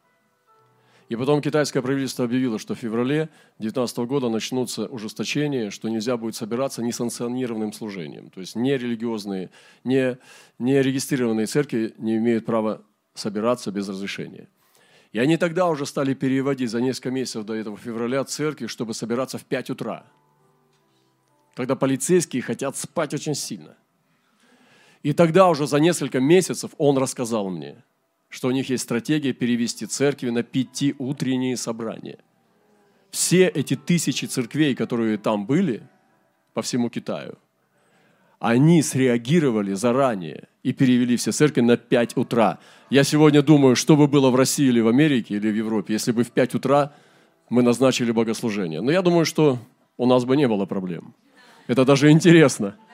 и 1.09 1.15
потом 1.15 1.41
китайское 1.41 1.81
правительство 1.81 2.25
объявило, 2.25 2.59
что 2.59 2.75
в 2.75 2.79
феврале 2.79 3.29
2019 3.59 3.97
года 3.99 4.29
начнутся 4.29 4.87
ужесточения, 4.87 5.69
что 5.69 5.87
нельзя 5.87 6.17
будет 6.17 6.35
собираться 6.35 6.83
несанкционированным 6.83 7.71
служением. 7.71 8.29
То 8.29 8.41
есть 8.41 8.55
нерелигиозные, 8.55 9.49
не, 9.85 10.17
не 10.59 10.81
регистрированные 10.81 11.45
церкви 11.45 11.93
не 11.97 12.17
имеют 12.17 12.45
права 12.45 12.81
собираться 13.13 13.71
без 13.71 13.87
разрешения. 13.87 14.49
И 15.13 15.19
они 15.19 15.37
тогда 15.37 15.67
уже 15.67 15.85
стали 15.85 16.13
переводить 16.13 16.69
за 16.69 16.81
несколько 16.81 17.11
месяцев 17.11 17.45
до 17.45 17.53
этого 17.53 17.77
февраля 17.77 18.25
церкви, 18.25 18.67
чтобы 18.67 18.93
собираться 18.93 19.37
в 19.37 19.45
5 19.45 19.69
утра. 19.69 20.05
Когда 21.55 21.77
полицейские 21.77 22.41
хотят 22.41 22.75
спать 22.75 23.13
очень 23.13 23.33
сильно. 23.33 23.77
И 25.03 25.13
тогда 25.13 25.47
уже 25.47 25.67
за 25.67 25.79
несколько 25.79 26.19
месяцев 26.19 26.71
он 26.77 26.97
рассказал 26.97 27.49
мне– 27.49 27.81
что 28.29 28.49
у 28.49 28.51
них 28.51 28.69
есть 28.69 28.83
стратегия 28.83 29.33
перевести 29.33 29.85
церкви 29.85 30.29
на 30.29 30.43
пяти 30.43 30.95
утренние 30.97 31.57
собрания. 31.57 32.17
Все 33.09 33.47
эти 33.47 33.75
тысячи 33.75 34.25
церквей, 34.25 34.75
которые 34.75 35.17
там 35.17 35.45
были 35.45 35.83
по 36.53 36.61
всему 36.61 36.89
Китаю, 36.89 37.37
они 38.39 38.83
среагировали 38.83 39.73
заранее 39.73 40.47
и 40.61 40.73
перевели 40.73 41.15
все 41.15 41.31
церкви 41.31 41.61
на 41.61 41.77
5 41.77 42.17
утра. 42.17 42.59
Я 42.89 43.03
сегодня 43.03 43.41
думаю, 43.41 43.75
что 43.75 43.95
бы 43.95 44.07
было 44.07 44.29
в 44.29 44.35
России 44.35 44.67
или 44.67 44.81
в 44.81 44.87
Америке 44.87 45.35
или 45.35 45.49
в 45.49 45.55
Европе, 45.55 45.93
если 45.93 46.11
бы 46.11 46.23
в 46.23 46.31
5 46.31 46.55
утра 46.55 46.93
мы 47.49 47.63
назначили 47.63 48.11
богослужение. 48.11 48.81
Но 48.81 48.91
я 48.91 49.01
думаю, 49.01 49.25
что 49.25 49.57
у 49.97 50.05
нас 50.05 50.25
бы 50.25 50.37
не 50.37 50.47
было 50.47 50.65
проблем. 50.65 51.15
Это 51.67 51.85
даже 51.85 52.11
интересно– 52.11 52.75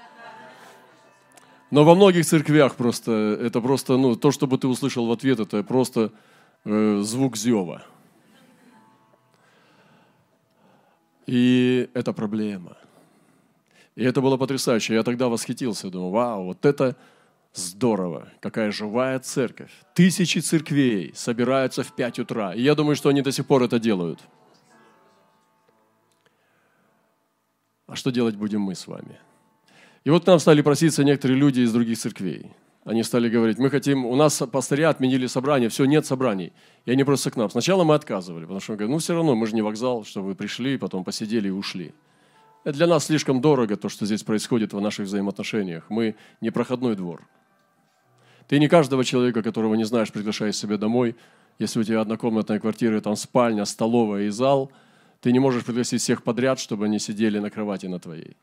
но 1.74 1.84
во 1.84 1.96
многих 1.96 2.24
церквях 2.24 2.76
просто, 2.76 3.12
это 3.42 3.60
просто, 3.60 3.98
ну, 3.98 4.16
то, 4.16 4.30
чтобы 4.30 4.60
ты 4.60 4.68
услышал 4.68 5.08
в 5.08 5.12
ответ, 5.12 5.40
это 5.40 5.64
просто 5.64 6.12
э, 6.66 7.00
звук 7.02 7.36
зева. 7.36 7.82
И 11.26 11.90
это 11.96 12.14
проблема. 12.14 12.78
И 13.96 14.04
это 14.04 14.22
было 14.22 14.38
потрясающе. 14.38 14.94
Я 14.94 15.02
тогда 15.02 15.30
восхитился, 15.30 15.90
думаю, 15.90 16.12
вау, 16.12 16.44
вот 16.44 16.64
это 16.64 16.96
здорово, 17.56 18.28
какая 18.40 18.72
живая 18.72 19.18
церковь. 19.18 19.72
Тысячи 19.96 20.38
церквей 20.42 21.12
собираются 21.16 21.82
в 21.82 21.96
5 21.96 22.20
утра. 22.20 22.54
И 22.54 22.62
я 22.62 22.76
думаю, 22.76 22.96
что 22.96 23.10
они 23.10 23.24
до 23.24 23.32
сих 23.32 23.48
пор 23.48 23.64
это 23.64 23.80
делают. 23.80 24.20
а 27.88 27.96
что 27.96 28.12
делать 28.12 28.36
будем 28.36 28.62
мы 28.62 28.76
с 28.76 28.86
вами? 28.86 29.18
И 30.04 30.10
вот 30.10 30.24
к 30.24 30.28
нам 30.28 30.40
стали 30.40 30.62
проситься 30.62 31.04
некоторые 31.04 31.38
люди 31.38 31.62
из 31.62 31.72
других 31.72 31.98
церквей. 31.98 32.52
Они 32.84 33.04
стали 33.04 33.30
говорить, 33.30 33.60
мы 33.60 33.70
хотим, 33.70 34.06
у 34.06 34.16
нас 34.16 34.44
пастыря 34.52 34.90
отменили 34.90 35.28
собрание, 35.28 35.70
все, 35.70 35.86
нет 35.86 36.06
собраний. 36.06 36.52
И 36.86 36.92
они 36.92 37.06
просто 37.06 37.32
к 37.32 37.38
нам. 37.38 37.50
Сначала 37.50 37.86
мы 37.86 37.96
отказывали, 37.96 38.44
потому 38.44 38.60
что 38.60 38.74
мы 38.74 38.78
говорим, 38.78 38.92
ну 38.92 38.98
все 39.00 39.14
равно, 39.14 39.36
мы 39.36 39.48
же 39.48 39.56
не 39.56 39.62
вокзал, 39.62 40.04
что 40.04 40.22
вы 40.22 40.36
пришли, 40.36 40.78
потом 40.78 41.06
посидели 41.06 41.48
и 41.48 41.52
ушли. 41.52 41.94
Это 42.66 42.78
для 42.78 42.88
нас 42.88 43.06
слишком 43.06 43.40
дорого, 43.40 43.78
то, 43.78 43.88
что 43.88 44.06
здесь 44.06 44.24
происходит 44.24 44.74
в 44.74 44.82
наших 44.82 45.06
взаимоотношениях. 45.06 45.86
Мы 45.90 46.16
не 46.42 46.50
проходной 46.50 46.96
двор. 46.96 47.26
Ты 48.50 48.60
не 48.60 48.68
каждого 48.68 49.06
человека, 49.06 49.42
которого 49.42 49.76
не 49.76 49.86
знаешь, 49.86 50.12
приглашаешь 50.12 50.56
себе 50.56 50.78
домой. 50.78 51.16
Если 51.60 51.80
у 51.80 51.84
тебя 51.84 52.02
однокомнатная 52.02 52.60
квартира, 52.60 53.00
там 53.00 53.16
спальня, 53.16 53.64
столовая 53.64 54.24
и 54.24 54.30
зал, 54.30 54.72
ты 55.22 55.32
не 55.32 55.40
можешь 55.40 55.64
пригласить 55.64 56.02
всех 56.02 56.24
подряд, 56.24 56.60
чтобы 56.60 56.86
они 56.86 57.00
сидели 57.00 57.40
на 57.40 57.50
кровати 57.50 57.86
на 57.86 58.00
твоей. 58.00 58.36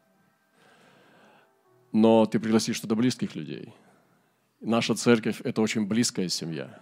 Но 1.92 2.26
ты 2.26 2.38
пригласишь 2.38 2.80
туда 2.80 2.94
близких 2.94 3.34
людей. 3.34 3.74
Наша 4.60 4.94
церковь– 4.94 5.40
это 5.44 5.62
очень 5.62 5.86
близкая 5.86 6.28
семья. 6.28 6.78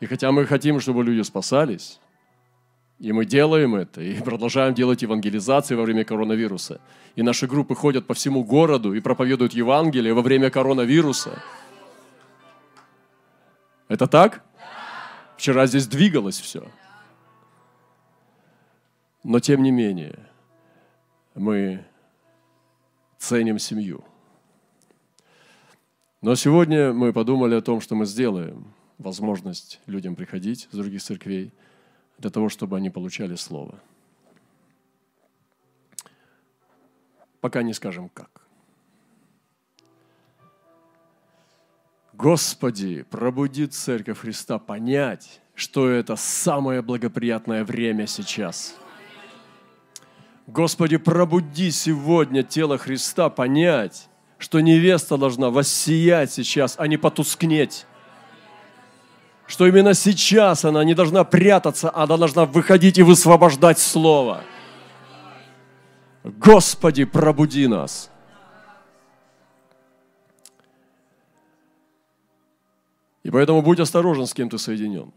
И 0.00 0.06
хотя 0.06 0.30
мы 0.32 0.46
хотим, 0.46 0.80
чтобы 0.80 1.04
люди 1.04 1.22
спасались, 1.22 2.00
и 2.98 3.12
мы 3.12 3.24
делаем 3.24 3.74
это, 3.74 4.00
и 4.00 4.20
продолжаем 4.24 4.74
делать 4.74 5.02
евангелизации 5.02 5.74
во 5.74 5.82
время 5.82 6.04
коронавируса. 6.04 6.80
И 7.16 7.22
наши 7.22 7.46
группы 7.46 7.74
ходят 7.74 8.06
по 8.06 8.14
всему 8.14 8.44
городу 8.44 8.94
и 8.94 9.00
проповедуют 9.00 9.52
Евангелие 9.52 10.14
во 10.14 10.22
время 10.22 10.50
коронавируса. 10.50 11.42
Это 13.88 14.06
так? 14.06 14.44
Вчера 15.36 15.66
здесь 15.66 15.86
двигалось 15.86 16.40
все. 16.40 16.68
Но 19.24 19.40
тем 19.40 19.62
не 19.62 19.70
менее, 19.70 20.18
мы 21.34 21.84
ценим 23.18 23.58
семью. 23.58 24.04
Но 26.20 26.34
сегодня 26.34 26.92
мы 26.92 27.12
подумали 27.12 27.54
о 27.54 27.60
том, 27.60 27.80
что 27.80 27.94
мы 27.94 28.04
сделаем 28.04 28.74
возможность 28.98 29.80
людям 29.86 30.16
приходить 30.16 30.68
с 30.72 30.76
других 30.76 31.00
церквей 31.00 31.52
для 32.18 32.30
того, 32.30 32.48
чтобы 32.48 32.76
они 32.76 32.90
получали 32.90 33.36
Слово. 33.36 33.78
Пока 37.40 37.62
не 37.62 37.72
скажем 37.72 38.08
как. 38.08 38.42
Господи, 42.14 43.02
пробуди 43.08 43.66
Церковь 43.66 44.18
Христа 44.18 44.58
понять, 44.58 45.40
что 45.54 45.88
это 45.88 46.16
самое 46.16 46.82
благоприятное 46.82 47.64
время 47.64 48.08
сейчас. 48.08 48.74
Господи, 50.48 50.96
пробуди 50.96 51.70
сегодня 51.70 52.42
тело 52.42 52.76
Христа 52.76 53.30
понять, 53.30 54.07
что 54.38 54.60
невеста 54.60 55.16
должна 55.16 55.50
воссиять 55.50 56.32
сейчас, 56.32 56.76
а 56.78 56.86
не 56.86 56.96
потускнеть. 56.96 57.86
Что 59.46 59.66
именно 59.66 59.94
сейчас 59.94 60.64
она 60.64 60.84
не 60.84 60.94
должна 60.94 61.24
прятаться, 61.24 61.90
а 61.90 62.04
она 62.04 62.16
должна 62.16 62.44
выходить 62.44 62.98
и 62.98 63.02
высвобождать 63.02 63.78
Слово. 63.78 64.42
Господи, 66.22 67.04
пробуди 67.04 67.66
нас. 67.66 68.10
И 73.22 73.30
поэтому 73.30 73.62
будь 73.62 73.80
осторожен, 73.80 74.26
с 74.26 74.34
кем 74.34 74.48
ты 74.48 74.58
соединен. 74.58 75.12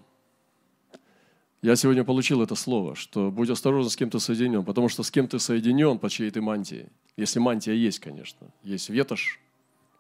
Я 1.62 1.75
сегодня 1.75 2.03
получил 2.03 2.41
это 2.41 2.56
слово, 2.56 2.96
что 2.96 3.30
будь 3.30 3.51
осторожен, 3.51 3.91
с 3.91 3.96
кем 3.96 4.10
ты 4.10 4.20
соединен, 4.20 4.65
потому 4.65 4.89
что 4.89 5.03
с 5.03 5.12
кем 5.12 5.27
ты 5.27 5.38
соединен, 5.38 6.00
по 6.00 6.10
чьей 6.10 6.32
ты 6.32 6.41
мантии. 6.41 6.89
Если 7.18 7.38
мантия 7.38 7.74
есть, 7.74 8.00
конечно. 8.00 8.48
Есть 8.63 8.89
ветошь, 8.89 9.39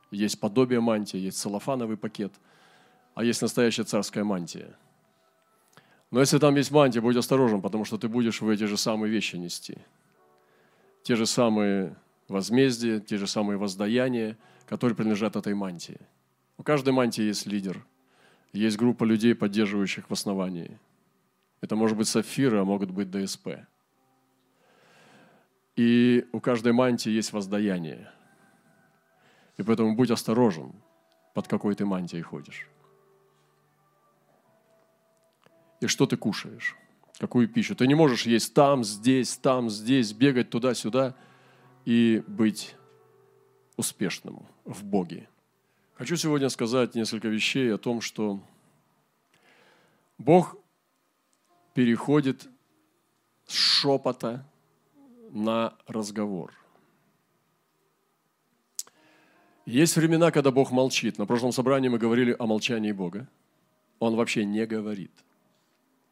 есть 0.09 0.39
подобие 0.39 0.79
мантии, 0.79 1.17
есть 1.17 1.37
целлофановый 1.37 1.97
пакет, 1.97 2.33
а 3.13 3.23
есть 3.23 3.43
настоящая 3.43 3.83
царская 3.83 4.23
мантия. 4.23 4.75
Но 6.09 6.19
если 6.19 6.39
там 6.39 6.55
есть 6.55 6.71
мантия, 6.71 6.99
будь 6.99 7.15
осторожен, 7.15 7.61
потому 7.61 7.85
что 7.85 7.99
ты 7.99 8.07
будешь 8.07 8.41
в 8.41 8.49
эти 8.49 8.63
же 8.63 8.75
самые 8.75 9.11
вещи 9.11 9.35
нести. 9.35 9.77
Те 11.03 11.15
же 11.15 11.27
самые 11.27 11.95
возмездия, 12.27 12.99
те 12.99 13.17
же 13.17 13.27
самые 13.27 13.57
воздаяния, 13.57 14.35
которые 14.65 14.95
принадлежат 14.95 15.35
этой 15.35 15.53
мантии. 15.53 15.99
У 16.57 16.63
каждой 16.63 16.91
мантии 16.91 17.21
есть 17.21 17.45
лидер, 17.45 17.85
есть 18.51 18.77
группа 18.77 19.03
людей, 19.03 19.35
поддерживающих 19.35 20.09
в 20.09 20.13
основании– 20.13 20.79
это 21.61 21.75
может 21.75 21.97
быть 21.97 22.07
сапфиры, 22.07 22.59
а 22.59 22.65
могут 22.65 22.91
быть 22.91 23.09
ДСП. 23.11 23.49
И 25.75 26.27
у 26.33 26.39
каждой 26.39 26.73
мантии 26.73 27.09
есть 27.09 27.31
воздаяние. 27.31 28.11
И 29.57 29.63
поэтому 29.63 29.95
будь 29.95 30.11
осторожен, 30.11 30.73
под 31.33 31.47
какой 31.47 31.75
ты 31.75 31.85
мантией 31.85 32.23
ходишь. 32.23 32.67
И 35.79 35.87
что 35.87 36.05
ты 36.05 36.17
кушаешь, 36.17 36.75
какую 37.19 37.47
пищу. 37.47 37.75
Ты 37.75 37.87
не 37.87 37.95
можешь 37.95 38.25
есть 38.25 38.53
там, 38.53 38.83
здесь, 38.83 39.37
там, 39.37 39.69
здесь, 39.69 40.13
бегать 40.13 40.49
туда-сюда 40.49 41.15
и 41.85 42.23
быть 42.27 42.75
успешным 43.77 44.45
в 44.65 44.83
Боге. 44.83 45.27
Хочу 45.93 46.15
сегодня 46.15 46.49
сказать 46.49 46.95
несколько 46.95 47.27
вещей 47.27 47.73
о 47.73 47.77
том, 47.77 48.01
что 48.01 48.39
Бог 50.17 50.55
переходит 51.73 52.47
с 53.45 53.53
шепота 53.53 54.45
на 55.29 55.73
разговор. 55.87 56.53
Есть 59.65 59.95
времена, 59.95 60.31
когда 60.31 60.51
Бог 60.51 60.71
молчит. 60.71 61.17
На 61.17 61.25
прошлом 61.25 61.51
собрании 61.51 61.89
мы 61.89 61.97
говорили 61.97 62.35
о 62.37 62.45
молчании 62.45 62.91
Бога. 62.91 63.27
Он 63.99 64.15
вообще 64.15 64.43
не 64.43 64.65
говорит. 64.65 65.11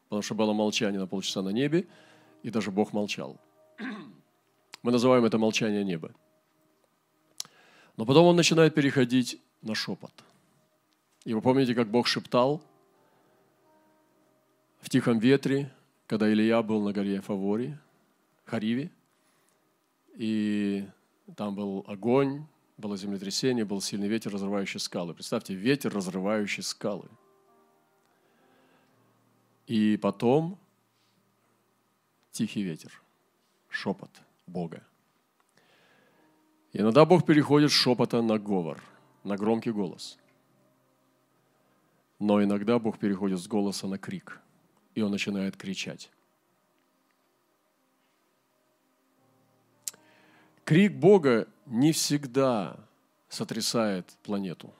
Потому 0.08 0.22
что 0.22 0.34
было 0.34 0.52
молчание 0.52 1.00
на 1.00 1.06
полчаса 1.06 1.42
на 1.42 1.50
небе, 1.50 1.86
и 2.42 2.50
даже 2.50 2.70
Бог 2.70 2.92
молчал. 2.92 3.36
Мы 4.82 4.92
называем 4.92 5.24
это 5.24 5.38
молчание 5.38 5.84
неба. 5.84 6.10
Но 7.96 8.06
потом 8.06 8.26
он 8.26 8.36
начинает 8.36 8.74
переходить 8.74 9.38
на 9.62 9.74
шепот. 9.74 10.12
И 11.24 11.34
вы 11.34 11.42
помните, 11.42 11.74
как 11.74 11.88
Бог 11.90 12.06
шептал 12.06 12.62
в 14.80 14.88
тихом 14.88 15.18
ветре, 15.18 15.70
когда 16.06 16.30
Илья 16.30 16.62
был 16.62 16.82
на 16.82 16.92
горе 16.92 17.20
Фавори, 17.20 17.78
Хариве, 18.44 18.90
и 20.14 20.86
там 21.36 21.54
был 21.54 21.84
огонь, 21.86 22.46
было 22.76 22.96
землетрясение, 22.96 23.64
был 23.64 23.80
сильный 23.80 24.08
ветер, 24.08 24.32
разрывающий 24.32 24.80
скалы. 24.80 25.14
Представьте, 25.14 25.54
ветер, 25.54 25.92
разрывающий 25.92 26.62
скалы. 26.62 27.08
И 29.66 29.98
потом 29.98 30.58
тихий 32.32 32.62
ветер, 32.62 33.02
шепот 33.68 34.10
Бога. 34.46 34.82
И 36.72 36.78
иногда 36.78 37.04
Бог 37.04 37.26
переходит 37.26 37.70
с 37.70 37.74
шепота 37.74 38.22
на 38.22 38.38
говор, 38.38 38.82
на 39.24 39.36
громкий 39.36 39.72
голос. 39.72 40.18
Но 42.18 42.42
иногда 42.42 42.78
Бог 42.78 42.98
переходит 42.98 43.38
с 43.38 43.46
голоса 43.46 43.86
на 43.86 43.98
крик– 43.98 44.40
и 44.94 45.02
он 45.02 45.10
начинает 45.10 45.56
кричать. 45.56 46.10
Крик 50.64 50.92
Бога 50.92 51.48
не 51.66 51.92
всегда 51.92 52.78
сотрясает 53.28 54.06
планету. 54.22 54.72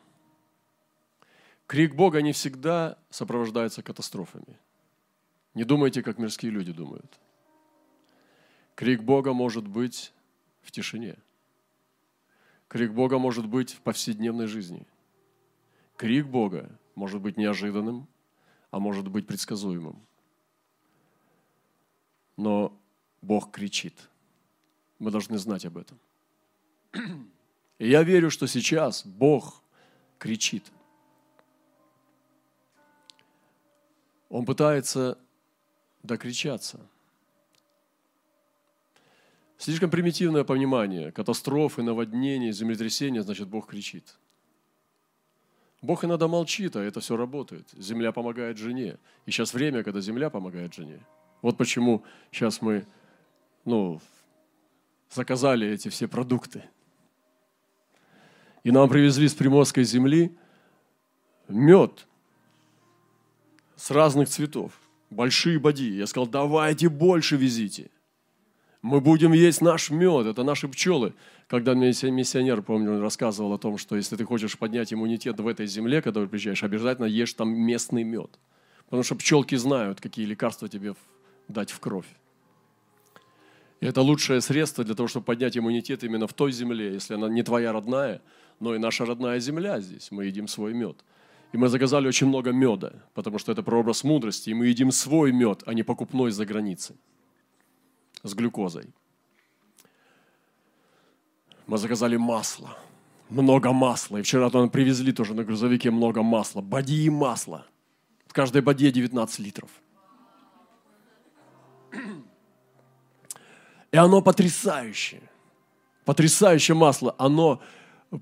Крик 1.66 1.94
Бога 1.94 2.22
не 2.22 2.32
всегда 2.32 2.98
сопровождается 3.10 3.82
катастрофами. 3.82 4.58
Не 5.54 5.64
думайте, 5.64 6.02
как 6.02 6.18
мирские 6.18 6.52
люди 6.52 6.72
думают. 6.72 7.18
Крик 8.74 9.02
Бога 9.02 9.32
может 9.32 9.66
быть 9.66 10.12
в 10.62 10.70
тишине. 10.70 11.16
Крик 12.68 12.92
Бога 12.92 13.18
может 13.18 13.46
быть 13.46 13.72
в 13.72 13.80
повседневной 13.80 14.46
жизни. 14.46 14.86
Крик 15.96 16.26
Бога 16.26 16.70
может 16.94 17.20
быть 17.20 17.36
неожиданным, 17.36 18.06
а 18.70 18.78
может 18.78 19.08
быть 19.08 19.26
предсказуемым. 19.26 20.00
Но 22.36 22.76
Бог 23.20 23.50
кричит. 23.50 23.94
Мы 24.98 25.10
должны 25.10 25.38
знать 25.38 25.64
об 25.64 25.76
этом. 25.76 25.98
И 27.78 27.88
я 27.88 28.02
верю, 28.02 28.30
что 28.30 28.46
сейчас 28.46 29.04
Бог 29.04 29.62
кричит. 30.18 30.70
Он 34.28 34.44
пытается 34.44 35.18
докричаться. 36.02 36.86
Слишком 39.58 39.90
примитивное 39.90 40.44
понимание 40.44 41.12
катастрофы, 41.12 41.82
наводнений, 41.82 42.52
землетрясения, 42.52 43.22
значит, 43.22 43.48
Бог 43.48 43.68
кричит– 43.68 44.18
Бог 45.82 46.04
иногда 46.04 46.28
молчит, 46.28 46.76
а 46.76 46.82
это 46.82 47.00
все 47.00 47.16
работает. 47.16 47.68
Земля 47.76 48.12
помогает 48.12 48.58
жене. 48.58 48.98
И 49.24 49.30
сейчас 49.30 49.54
время, 49.54 49.82
когда 49.82 50.00
земля 50.00 50.28
помогает 50.28 50.74
жене. 50.74 51.00
Вот 51.40 51.56
почему 51.56 52.04
сейчас 52.30 52.60
мы, 52.60 52.86
ну, 53.64 54.00
заказали 55.10 55.66
эти 55.66 55.88
все 55.88 56.06
продукты. 56.06 56.64
И 58.62 58.70
нам 58.70 58.90
привезли 58.90 59.26
с 59.26 59.34
Приморской 59.34 59.84
земли 59.84 60.36
мед 61.48 62.06
с 63.74 63.90
разных 63.90 64.28
цветов, 64.28 64.78
большие 65.08 65.58
боди. 65.58 65.90
Я 65.92 66.06
сказал, 66.06 66.26
давайте 66.26 66.90
больше 66.90 67.36
везите. 67.36 67.90
Мы 68.82 69.02
будем 69.02 69.32
есть 69.34 69.60
наш 69.60 69.90
мед, 69.90 70.26
это 70.26 70.42
наши 70.42 70.66
пчелы. 70.66 71.12
Когда 71.48 71.74
миссионер, 71.74 72.62
помню, 72.62 73.00
рассказывал 73.00 73.52
о 73.52 73.58
том, 73.58 73.76
что 73.76 73.94
если 73.96 74.16
ты 74.16 74.24
хочешь 74.24 74.56
поднять 74.56 74.92
иммунитет 74.92 75.38
в 75.38 75.46
этой 75.46 75.66
земле, 75.66 76.00
когда 76.00 76.22
ты 76.22 76.28
приезжаешь, 76.28 76.62
обязательно 76.62 77.04
ешь 77.04 77.34
там 77.34 77.50
местный 77.50 78.04
мед. 78.04 78.38
Потому 78.84 79.02
что 79.02 79.16
пчелки 79.16 79.54
знают, 79.56 80.00
какие 80.00 80.24
лекарства 80.24 80.66
тебе 80.68 80.94
дать 81.48 81.70
в 81.70 81.78
кровь. 81.78 82.06
И 83.80 83.86
это 83.86 84.00
лучшее 84.00 84.40
средство 84.40 84.82
для 84.82 84.94
того, 84.94 85.08
чтобы 85.08 85.26
поднять 85.26 85.58
иммунитет 85.58 86.02
именно 86.02 86.26
в 86.26 86.32
той 86.32 86.50
земле, 86.50 86.94
если 86.94 87.14
она 87.14 87.28
не 87.28 87.42
твоя 87.42 87.72
родная, 87.72 88.22
но 88.60 88.74
и 88.74 88.78
наша 88.78 89.04
родная 89.04 89.40
земля 89.40 89.80
здесь. 89.80 90.10
Мы 90.10 90.26
едим 90.26 90.48
свой 90.48 90.72
мед. 90.72 90.96
И 91.52 91.58
мы 91.58 91.68
заказали 91.68 92.08
очень 92.08 92.28
много 92.28 92.52
меда, 92.52 92.94
потому 93.12 93.38
что 93.38 93.52
это 93.52 93.62
прообраз 93.62 94.04
мудрости, 94.04 94.50
и 94.50 94.54
мы 94.54 94.68
едим 94.68 94.90
свой 94.90 95.32
мед, 95.32 95.64
а 95.66 95.74
не 95.74 95.82
покупной 95.82 96.30
за 96.30 96.46
границей 96.46 96.96
с 98.22 98.34
глюкозой. 98.34 98.86
Мы 101.66 101.78
заказали 101.78 102.16
масло, 102.16 102.76
много 103.28 103.72
масла. 103.72 104.18
И 104.18 104.22
вчера 104.22 104.50
нам 104.52 104.70
привезли 104.70 105.12
тоже 105.12 105.34
на 105.34 105.44
грузовике 105.44 105.90
много 105.90 106.22
масла, 106.22 106.60
бадьи 106.60 107.08
масла. 107.08 107.66
В 108.26 108.32
каждой 108.32 108.62
бадье 108.62 108.90
19 108.90 109.38
литров. 109.40 109.70
И 113.92 113.96
оно 113.96 114.22
потрясающее. 114.22 115.22
Потрясающее 116.04 116.74
масло. 116.74 117.14
Оно 117.18 117.60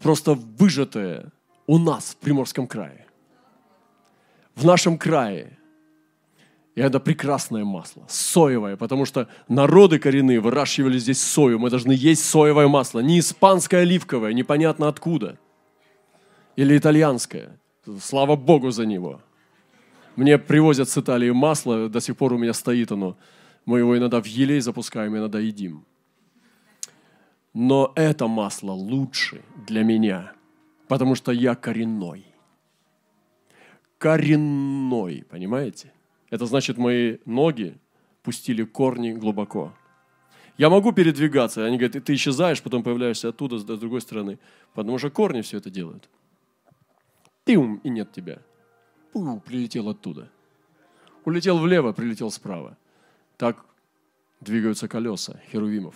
просто 0.00 0.34
выжатое 0.34 1.30
у 1.66 1.78
нас 1.78 2.10
в 2.10 2.16
Приморском 2.16 2.66
крае. 2.66 3.06
В 4.54 4.64
нашем 4.64 4.98
крае. 4.98 5.58
И 6.78 6.80
это 6.80 7.00
прекрасное 7.00 7.64
масло, 7.64 8.04
соевое, 8.08 8.76
потому 8.76 9.04
что 9.04 9.26
народы 9.48 9.98
коренные 9.98 10.38
выращивали 10.38 10.98
здесь 10.98 11.20
сою. 11.20 11.58
Мы 11.58 11.70
должны 11.70 11.90
есть 11.90 12.24
соевое 12.24 12.68
масло. 12.68 13.00
Не 13.00 13.18
испанское 13.18 13.82
оливковое, 13.82 14.32
непонятно 14.32 14.86
откуда. 14.86 15.38
Или 16.54 16.78
итальянское. 16.78 17.58
Слава 18.00 18.36
Богу 18.36 18.70
за 18.70 18.86
него. 18.86 19.20
Мне 20.14 20.38
привозят 20.38 20.88
с 20.88 20.96
Италии 20.96 21.30
масло, 21.30 21.88
до 21.88 22.00
сих 22.00 22.16
пор 22.16 22.32
у 22.32 22.38
меня 22.38 22.52
стоит 22.52 22.92
оно 22.92 23.16
мы 23.64 23.80
его 23.80 23.98
иногда 23.98 24.22
в 24.22 24.26
елей 24.26 24.60
запускаем, 24.60 25.16
иногда 25.16 25.40
едим. 25.40 25.84
Но 27.52 27.92
это 27.96 28.28
масло 28.28 28.70
лучше 28.70 29.42
для 29.66 29.82
меня, 29.82 30.32
потому 30.86 31.16
что 31.16 31.32
я 31.32 31.56
коренной. 31.56 32.24
Коренной, 33.98 35.24
понимаете? 35.28 35.92
Это 36.30 36.46
значит, 36.46 36.76
мои 36.78 37.18
ноги 37.24 37.78
пустили 38.22 38.64
корни 38.64 39.12
глубоко. 39.12 39.74
Я 40.58 40.70
могу 40.70 40.92
передвигаться. 40.92 41.64
Они 41.64 41.78
говорят, 41.78 42.04
ты 42.04 42.14
исчезаешь, 42.14 42.62
потом 42.62 42.82
появляешься 42.82 43.28
оттуда, 43.28 43.58
с 43.58 43.64
другой 43.64 44.00
стороны. 44.00 44.38
Потому 44.74 44.98
что 44.98 45.10
корни 45.10 45.40
все 45.40 45.58
это 45.58 45.70
делают. 45.70 46.08
Тым, 47.44 47.76
и 47.76 47.88
нет 47.88 48.12
тебя. 48.12 48.42
Пу, 49.12 49.40
прилетел 49.40 49.88
оттуда. 49.88 50.30
Улетел 51.24 51.58
влево, 51.58 51.92
прилетел 51.92 52.30
справа. 52.30 52.76
Так 53.36 53.64
двигаются 54.40 54.88
колеса 54.88 55.40
херувимов. 55.50 55.94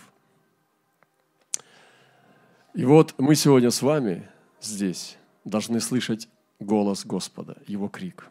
И 2.73 2.85
вот 2.85 3.13
мы 3.19 3.35
сегодня 3.35 3.69
с 3.69 3.81
вами 3.81 4.27
здесь 4.61 5.17
должны 5.45 5.79
слышать 5.79 6.27
голос 6.59 7.05
Господа, 7.05 7.57
Его 7.67 7.87
крик. 7.87 8.27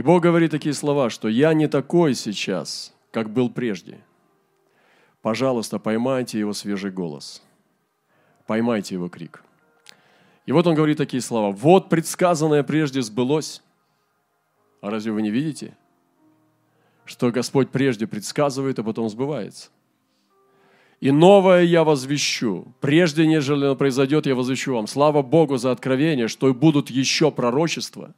И 0.00 0.02
Бог 0.02 0.22
говорит 0.22 0.50
такие 0.50 0.72
слова, 0.72 1.10
что 1.10 1.28
«Я 1.28 1.52
не 1.52 1.68
такой 1.68 2.14
сейчас, 2.14 2.94
как 3.10 3.28
был 3.28 3.50
прежде». 3.50 3.98
Пожалуйста, 5.20 5.78
поймайте 5.78 6.38
Его 6.38 6.54
свежий 6.54 6.90
голос. 6.90 7.42
Поймайте 8.46 8.94
Его 8.94 9.10
крик. 9.10 9.44
И 10.46 10.52
вот 10.52 10.66
Он 10.66 10.74
говорит 10.74 10.96
такие 10.96 11.20
слова. 11.20 11.52
«Вот 11.52 11.90
предсказанное 11.90 12.62
прежде 12.62 13.02
сбылось». 13.02 13.62
А 14.80 14.88
разве 14.88 15.12
вы 15.12 15.20
не 15.20 15.30
видите? 15.30 15.76
что 17.04 17.30
Господь 17.30 17.68
прежде 17.68 18.06
предсказывает, 18.06 18.78
а 18.78 18.82
потом 18.82 19.10
сбывается. 19.10 19.68
И 21.00 21.10
новое 21.10 21.64
я 21.64 21.84
возвещу. 21.84 22.72
Прежде, 22.80 23.26
нежели 23.26 23.66
оно 23.66 23.76
произойдет, 23.76 24.24
я 24.24 24.34
возвещу 24.34 24.72
вам. 24.72 24.86
Слава 24.86 25.20
Богу 25.20 25.58
за 25.58 25.72
откровение, 25.72 26.26
что 26.28 26.48
и 26.48 26.54
будут 26.54 26.88
еще 26.88 27.30
пророчества, 27.30 28.14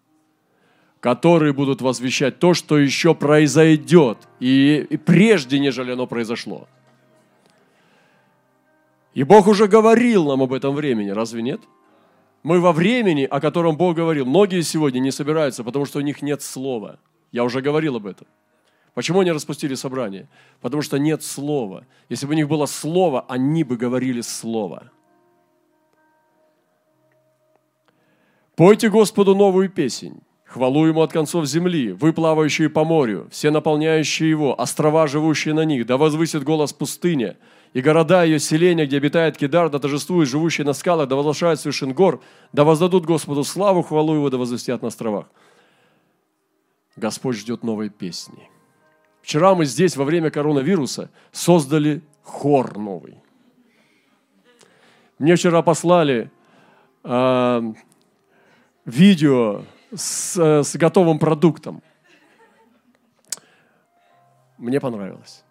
которые 1.02 1.52
будут 1.52 1.82
возвещать 1.82 2.38
то, 2.38 2.54
что 2.54 2.78
еще 2.78 3.12
произойдет, 3.12 4.18
и, 4.38 4.86
и 4.88 4.96
прежде, 4.96 5.58
нежели 5.58 5.90
оно 5.90 6.06
произошло. 6.06 6.68
И 9.12 9.24
Бог 9.24 9.48
уже 9.48 9.66
говорил 9.66 10.26
нам 10.26 10.42
об 10.42 10.52
этом 10.52 10.76
времени, 10.76 11.10
разве 11.10 11.42
нет? 11.42 11.60
Мы 12.44 12.60
во 12.60 12.72
времени, 12.72 13.24
о 13.24 13.40
котором 13.40 13.76
Бог 13.76 13.96
говорил. 13.96 14.26
Многие 14.26 14.62
сегодня 14.62 15.00
не 15.00 15.10
собираются, 15.10 15.64
потому 15.64 15.86
что 15.86 15.98
у 15.98 16.02
них 16.02 16.22
нет 16.22 16.40
слова. 16.40 17.00
Я 17.32 17.42
уже 17.42 17.60
говорил 17.60 17.96
об 17.96 18.06
этом. 18.06 18.28
Почему 18.94 19.20
они 19.20 19.32
распустили 19.32 19.74
собрание? 19.74 20.28
Потому 20.60 20.82
что 20.82 20.98
нет 20.98 21.24
слова. 21.24 21.84
Если 22.10 22.26
бы 22.26 22.32
у 22.32 22.36
них 22.36 22.46
было 22.48 22.66
слово, 22.66 23.24
они 23.28 23.64
бы 23.64 23.76
говорили 23.76 24.20
слово. 24.20 24.92
Пойте 28.54 28.88
Господу 28.88 29.34
новую 29.34 29.68
песнь. 29.68 30.20
Хвалу 30.52 30.84
Ему 30.84 31.00
от 31.00 31.12
концов 31.12 31.46
земли, 31.46 31.92
вы, 31.92 32.12
плавающие 32.12 32.68
по 32.68 32.84
морю, 32.84 33.26
все 33.30 33.50
наполняющие 33.50 34.28
его, 34.28 34.60
острова, 34.60 35.06
живущие 35.06 35.54
на 35.54 35.64
них, 35.64 35.86
да 35.86 35.96
возвысит 35.96 36.44
голос 36.44 36.74
пустыня, 36.74 37.38
и 37.72 37.80
города 37.80 38.22
ее 38.22 38.38
селения, 38.38 38.84
где 38.84 38.98
обитает 38.98 39.38
Кидар, 39.38 39.70
да 39.70 39.78
торжествует 39.78 40.28
живущие 40.28 40.66
на 40.66 40.74
скалах, 40.74 41.08
да 41.08 41.16
возглашают 41.16 41.58
с 41.58 41.64
вершин 41.64 41.94
гор, 41.94 42.20
да 42.52 42.64
воздадут 42.64 43.06
Господу 43.06 43.44
славу, 43.44 43.82
хвалу 43.82 44.14
Его, 44.14 44.28
да 44.28 44.36
возвестят 44.36 44.82
на 44.82 44.88
островах. 44.88 45.24
Господь 46.96 47.38
ждет 47.38 47.62
новой 47.62 47.88
песни. 47.88 48.50
Вчера 49.22 49.54
мы 49.54 49.64
здесь 49.64 49.96
во 49.96 50.04
время 50.04 50.30
коронавируса 50.30 51.08
создали 51.30 52.02
хор 52.24 52.76
новый. 52.76 53.22
Мне 55.18 55.34
вчера 55.36 55.62
послали 55.62 56.30
э, 57.04 57.72
видео 58.84 59.62
с, 59.94 60.62
с 60.62 60.76
готовым 60.76 61.18
продуктом. 61.18 61.82
Мне 64.58 64.80
понравилось. 64.80 65.44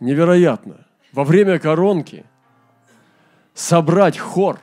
Невероятно. 0.00 0.86
Во 1.12 1.24
время 1.24 1.58
коронки 1.58 2.24
собрать 3.54 4.18
хор, 4.18 4.58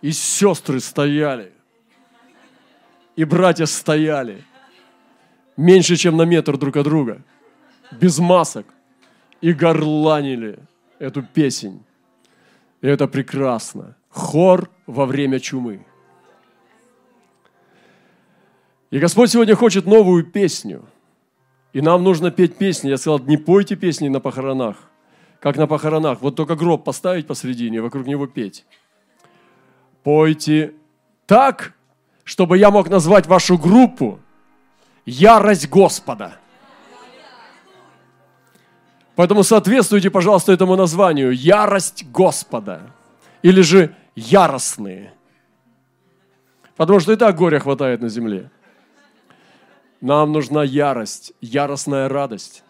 и 0.00 0.12
сестры 0.12 0.80
стояли 0.80 1.54
и 3.16 3.24
братья 3.24 3.66
стояли 3.66 4.44
меньше, 5.56 5.96
чем 5.96 6.16
на 6.16 6.22
метр 6.22 6.56
друг 6.56 6.76
от 6.76 6.84
друга, 6.84 7.22
без 7.92 8.18
масок, 8.18 8.66
и 9.40 9.52
горланили 9.52 10.58
эту 10.98 11.22
песнь. 11.22 11.82
И 12.80 12.86
это 12.86 13.06
прекрасно. 13.06 13.96
Хор 14.14 14.70
во 14.86 15.06
время 15.06 15.40
чумы. 15.40 15.84
И 18.90 18.98
Господь 19.00 19.32
сегодня 19.32 19.56
хочет 19.56 19.86
новую 19.86 20.24
песню. 20.24 20.84
И 21.72 21.80
нам 21.80 22.04
нужно 22.04 22.30
петь 22.30 22.56
песни. 22.56 22.90
Я 22.90 22.96
сказал, 22.96 23.18
не 23.18 23.36
пойте 23.36 23.74
песни 23.74 24.06
на 24.08 24.20
похоронах, 24.20 24.76
как 25.40 25.56
на 25.56 25.66
похоронах. 25.66 26.22
Вот 26.22 26.36
только 26.36 26.54
гроб 26.54 26.84
поставить 26.84 27.26
посредине, 27.26 27.82
вокруг 27.82 28.06
него 28.06 28.28
петь. 28.28 28.64
Пойте 30.04 30.74
так, 31.26 31.74
чтобы 32.22 32.56
я 32.56 32.70
мог 32.70 32.88
назвать 32.88 33.26
вашу 33.26 33.58
группу 33.58 34.20
«Ярость 35.06 35.68
Господа». 35.68 36.38
Поэтому 39.16 39.42
соответствуйте, 39.42 40.08
пожалуйста, 40.08 40.52
этому 40.52 40.76
названию 40.76 41.32
«Ярость 41.32 42.04
Господа» 42.12 42.92
или 43.42 43.60
же 43.60 43.92
«Яростные». 44.14 45.12
Потому 46.76 47.00
что 47.00 47.12
и 47.12 47.16
так 47.16 47.36
горя 47.36 47.60
хватает 47.60 48.00
на 48.00 48.08
земле. 48.08 48.50
Нам 50.00 50.32
нужна 50.32 50.64
ярость, 50.64 51.32
яростная 51.40 52.08
радость. 52.08 52.64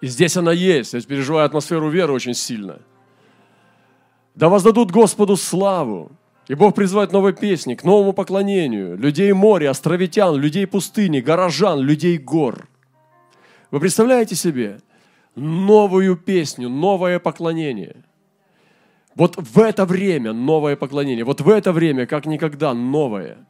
И 0.00 0.06
здесь 0.06 0.36
она 0.36 0.52
есть. 0.52 0.92
Я 0.94 1.00
переживаю 1.00 1.46
атмосферу 1.46 1.88
веры 1.88 2.12
очень 2.12 2.34
сильно. 2.34 2.80
Да 4.34 4.48
воздадут 4.48 4.90
Господу 4.90 5.36
славу. 5.36 6.12
И 6.48 6.54
Бог 6.54 6.74
призывает 6.74 7.12
новые 7.12 7.34
песни 7.34 7.74
к 7.74 7.84
новому 7.84 8.12
поклонению. 8.12 8.96
Людей 8.96 9.32
моря, 9.32 9.70
островитян, 9.70 10.34
людей 10.36 10.66
пустыни, 10.66 11.20
горожан, 11.20 11.80
людей 11.80 12.18
гор. 12.18 12.68
Вы 13.70 13.80
представляете 13.80 14.34
себе 14.34 14.80
новую 15.34 16.16
песню, 16.16 16.68
новое 16.68 17.18
поклонение? 17.18 18.04
Вот 19.18 19.36
в 19.36 19.58
это 19.58 19.84
время 19.84 20.32
новое 20.32 20.76
поклонение, 20.76 21.24
вот 21.24 21.40
в 21.40 21.48
это 21.48 21.72
время, 21.72 22.06
как 22.06 22.24
никогда, 22.24 22.72
новое. 22.72 23.44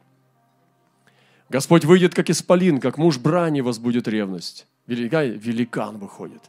Господь 1.47 1.85
выйдет, 1.85 2.15
как 2.15 2.31
исполин, 2.31 2.79
как 2.79 2.97
муж 2.97 3.19
брани 3.19 3.61
возбудит 3.61 4.07
ревность. 4.07 4.65
Велика, 4.87 5.23
великан 5.23 5.99
выходит. 5.99 6.41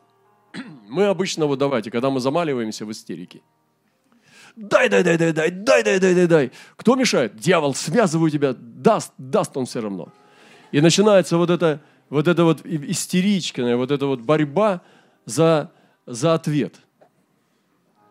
Мы 0.88 1.04
обычно, 1.04 1.44
вот 1.44 1.58
давайте, 1.58 1.90
когда 1.90 2.08
мы 2.08 2.20
замаливаемся 2.20 2.86
в 2.86 2.90
истерике, 2.92 3.42
дай, 4.56 4.88
дай, 4.88 5.04
дай, 5.04 5.18
дай, 5.18 5.32
дай, 5.32 5.50
дай, 5.50 5.82
дай, 5.82 6.00
дай, 6.00 6.14
дай, 6.14 6.26
дай. 6.26 6.52
Кто 6.76 6.96
мешает? 6.96 7.36
Дьявол, 7.36 7.74
связываю 7.74 8.30
тебя, 8.30 8.54
даст, 8.54 9.12
даст 9.18 9.54
он 9.54 9.66
все 9.66 9.82
равно. 9.82 10.08
И 10.72 10.80
начинается 10.80 11.36
вот 11.36 11.50
это, 11.50 11.82
вот 12.08 12.26
это 12.26 12.44
вот 12.44 12.64
истеричная, 12.64 13.76
вот 13.76 13.90
эта 13.90 14.06
вот 14.06 14.22
борьба 14.22 14.80
за, 15.26 15.70
за 16.06 16.32
ответ. 16.32 16.76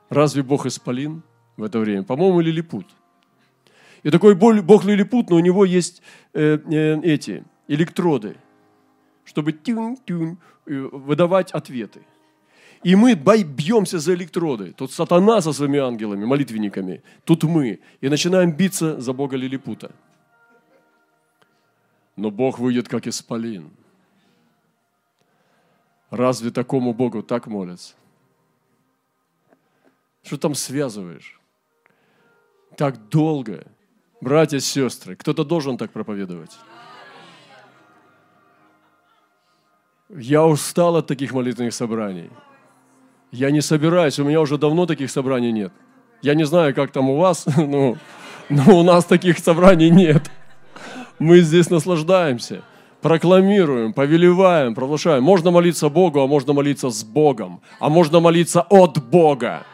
Разве 0.09 0.43
Бог 0.43 0.65
исполин 0.65 1.21
в 1.57 1.63
это 1.63 1.79
время? 1.79 2.03
По-моему, 2.03 2.41
лилипут. 2.41 2.85
И 4.03 4.09
такой 4.09 4.35
Бог 4.35 4.85
лилипут, 4.85 5.29
но 5.29 5.35
у 5.35 5.39
него 5.39 5.65
есть 5.65 6.01
э, 6.33 6.57
э, 6.57 7.01
эти 7.03 7.43
электроды, 7.67 8.37
чтобы 9.25 9.51
тюн, 9.51 9.97
тюн, 10.05 10.37
э, 10.65 10.89
выдавать 10.91 11.51
ответы. 11.51 12.01
И 12.81 12.95
мы 12.95 13.13
бьемся 13.13 13.99
за 13.99 14.13
электроды. 14.13 14.71
Тут 14.71 14.93
сатана 14.93 15.41
со 15.41 15.51
своими 15.51 15.79
ангелами, 15.79 16.25
молитвенниками. 16.25 17.01
Тут 17.25 17.43
мы. 17.43 17.79
И 17.99 18.09
начинаем 18.09 18.53
биться 18.53 19.01
за 19.01 19.11
Бога 19.11 19.35
Лилипута. 19.35 19.91
Но 22.15 22.31
Бог 22.31 22.57
выйдет, 22.57 22.87
как 22.87 23.05
исполин. 23.05 23.69
Разве 26.09 26.51
такому 26.51 26.93
Богу 26.93 27.21
так 27.21 27.47
молятся? 27.47 27.95
Что 30.29 30.37
там 30.37 30.53
связываешь? 30.53 31.39
Так 32.77 33.09
долго. 33.09 33.65
Братья 34.21 34.59
сестры, 34.59 35.15
кто-то 35.15 35.43
должен 35.43 35.75
так 35.75 35.89
проповедовать. 35.89 36.51
Я 40.09 40.45
устал 40.45 40.97
от 40.97 41.07
таких 41.07 41.33
молитвенных 41.33 41.73
собраний. 41.73 42.29
Я 43.31 43.49
не 43.49 43.61
собираюсь, 43.61 44.19
у 44.19 44.23
меня 44.23 44.39
уже 44.39 44.59
давно 44.59 44.85
таких 44.85 45.09
собраний 45.09 45.51
нет. 45.51 45.73
Я 46.21 46.35
не 46.35 46.43
знаю, 46.43 46.75
как 46.75 46.91
там 46.91 47.09
у 47.09 47.17
вас, 47.17 47.47
но, 47.57 47.97
но 48.49 48.79
у 48.79 48.83
нас 48.83 49.05
таких 49.05 49.39
собраний 49.39 49.89
нет. 49.89 50.29
Мы 51.17 51.39
здесь 51.39 51.71
наслаждаемся, 51.71 52.61
прокламируем, 53.01 53.93
повелеваем, 53.93 54.75
провозглашаем. 54.75 55.23
Можно 55.23 55.49
молиться 55.49 55.89
Богу, 55.89 56.21
а 56.21 56.27
можно 56.27 56.53
молиться 56.53 56.91
с 56.91 57.03
Богом, 57.03 57.61
а 57.79 57.89
можно 57.89 58.19
молиться 58.19 58.61
от 58.61 59.03
Бога. 59.03 59.65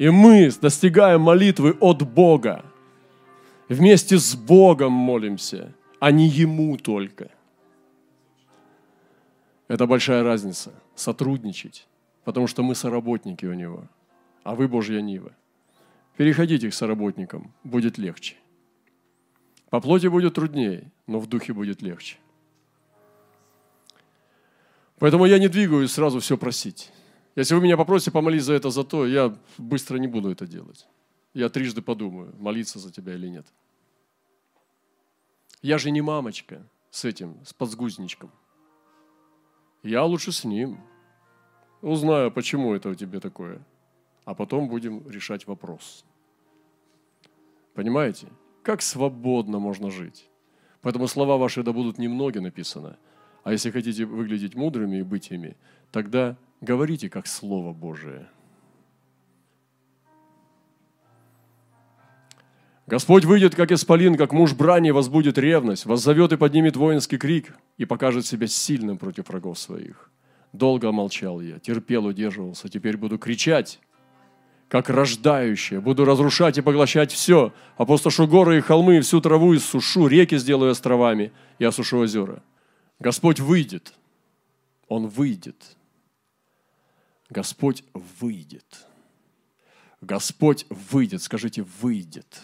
И 0.00 0.08
мы 0.08 0.50
достигаем 0.60 1.20
молитвы 1.20 1.76
от 1.80 2.02
Бога. 2.02 2.64
Вместе 3.68 4.18
с 4.18 4.34
Богом 4.34 4.92
молимся, 4.92 5.72
а 6.00 6.10
не 6.10 6.26
Ему 6.26 6.76
только. 6.76 7.30
Это 9.68 9.86
большая 9.86 10.24
разница. 10.24 10.72
Сотрудничать 10.96 11.86
потому 12.24 12.46
что 12.46 12.62
мы 12.62 12.74
соработники 12.74 13.46
у 13.46 13.54
Него, 13.54 13.88
а 14.44 14.54
вы 14.54 14.68
Божья 14.68 15.00
Нива. 15.00 15.32
Переходите 16.16 16.70
к 16.70 16.74
соработникам, 16.74 17.52
будет 17.64 17.98
легче. 17.98 18.36
По 19.70 19.80
плоти 19.80 20.08
будет 20.08 20.34
труднее, 20.34 20.90
но 21.06 21.18
в 21.18 21.26
духе 21.26 21.52
будет 21.52 21.82
легче. 21.82 22.18
Поэтому 24.98 25.24
я 25.24 25.38
не 25.38 25.48
двигаюсь 25.48 25.92
сразу 25.92 26.20
все 26.20 26.36
просить. 26.36 26.92
Если 27.40 27.54
вы 27.54 27.62
меня 27.62 27.78
попросите 27.78 28.10
помолиться 28.10 28.48
за 28.48 28.52
это, 28.52 28.68
за 28.68 28.84
то, 28.84 29.06
я 29.06 29.34
быстро 29.56 29.96
не 29.96 30.06
буду 30.06 30.30
это 30.30 30.46
делать. 30.46 30.86
Я 31.32 31.48
трижды 31.48 31.80
подумаю, 31.80 32.34
молиться 32.38 32.78
за 32.78 32.92
тебя 32.92 33.14
или 33.14 33.28
нет. 33.28 33.46
Я 35.62 35.78
же 35.78 35.90
не 35.90 36.02
мамочка 36.02 36.62
с 36.90 37.06
этим, 37.06 37.42
с 37.46 37.54
подсгузничком. 37.54 38.30
Я 39.82 40.04
лучше 40.04 40.32
с 40.32 40.44
ним. 40.44 40.80
Узнаю, 41.80 42.30
почему 42.30 42.74
это 42.74 42.90
у 42.90 42.94
тебя 42.94 43.20
такое. 43.20 43.66
А 44.26 44.34
потом 44.34 44.68
будем 44.68 45.08
решать 45.08 45.46
вопрос. 45.46 46.04
Понимаете? 47.72 48.28
Как 48.62 48.82
свободно 48.82 49.58
можно 49.58 49.90
жить. 49.90 50.28
Поэтому 50.82 51.08
слова 51.08 51.38
ваши 51.38 51.62
да 51.62 51.72
будут 51.72 51.96
немноги 51.96 52.38
написаны. 52.38 52.96
А 53.44 53.52
если 53.52 53.70
хотите 53.70 54.04
выглядеть 54.04 54.54
мудрыми 54.54 54.98
и 54.98 55.02
быть 55.02 55.30
ими, 55.30 55.56
тогда 55.90 56.36
говорите 56.60 57.08
как 57.08 57.26
Слово 57.26 57.72
Божие. 57.72 58.28
Господь 62.86 63.24
выйдет, 63.24 63.54
как 63.54 63.70
исполин, 63.70 64.16
как 64.16 64.32
муж 64.32 64.52
брани, 64.52 64.90
возбудит 64.90 65.38
ревность, 65.38 65.86
воззовет 65.86 66.32
и 66.32 66.36
поднимет 66.36 66.76
воинский 66.76 67.18
крик 67.18 67.54
и 67.78 67.84
покажет 67.84 68.26
себя 68.26 68.48
сильным 68.48 68.98
против 68.98 69.28
врагов 69.28 69.58
своих. 69.60 70.10
Долго 70.52 70.90
молчал 70.90 71.40
я, 71.40 71.60
терпел, 71.60 72.06
удерживался. 72.06 72.68
Теперь 72.68 72.96
буду 72.96 73.16
кричать, 73.16 73.78
как 74.68 74.90
рождающее. 74.90 75.80
Буду 75.80 76.04
разрушать 76.04 76.58
и 76.58 76.62
поглощать 76.62 77.12
все. 77.12 77.52
Опустошу 77.76 78.26
горы 78.26 78.58
и 78.58 78.60
холмы, 78.60 79.00
всю 79.02 79.20
траву 79.20 79.54
иссушу, 79.54 80.08
реки 80.08 80.36
сделаю 80.36 80.72
островами 80.72 81.32
и 81.60 81.64
осушу 81.64 81.98
озера. 81.98 82.42
Господь 82.98 83.38
выйдет. 83.38 83.94
Он 84.88 85.06
выйдет. 85.06 85.76
Господь 87.30 87.84
выйдет. 87.94 88.86
Господь 90.00 90.66
выйдет. 90.68 91.22
Скажите, 91.22 91.62
выйдет. 91.62 92.42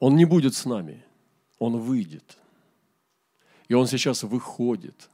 Он 0.00 0.16
не 0.16 0.24
будет 0.24 0.54
с 0.54 0.64
нами. 0.64 1.04
Он 1.58 1.78
выйдет. 1.78 2.38
И 3.68 3.74
он 3.74 3.86
сейчас 3.86 4.24
выходит 4.24 5.08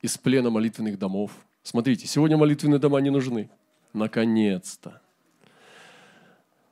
из 0.00 0.16
плена 0.18 0.50
молитвенных 0.50 0.98
домов. 0.98 1.32
Смотрите, 1.62 2.06
сегодня 2.06 2.36
молитвенные 2.36 2.80
дома 2.80 3.00
не 3.00 3.10
нужны. 3.10 3.50
Наконец-то. 3.92 5.00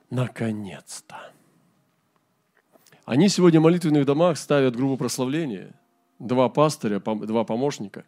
Наконец-то. 0.09 1.33
Они 3.05 3.29
сегодня 3.29 3.61
в 3.61 3.65
молитвенных 3.65 4.07
домах 4.07 4.39
ставят 4.39 4.75
группу 4.75 4.97
прославления, 4.97 5.75
два 6.19 6.49
пастыря, 6.49 7.01
два 7.01 7.45
помощника, 7.45 8.05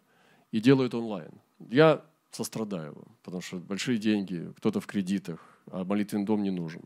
и 0.53 0.61
делают 0.61 0.93
онлайн. 0.93 1.31
Я 1.59 2.01
сострадаю 2.31 2.93
вам, 2.93 3.17
потому 3.23 3.41
что 3.41 3.57
большие 3.57 3.97
деньги, 3.97 4.53
кто-то 4.57 4.79
в 4.79 4.87
кредитах, 4.87 5.39
а 5.67 5.83
молитвенный 5.83 6.25
дом 6.25 6.43
не 6.43 6.51
нужен 6.51 6.83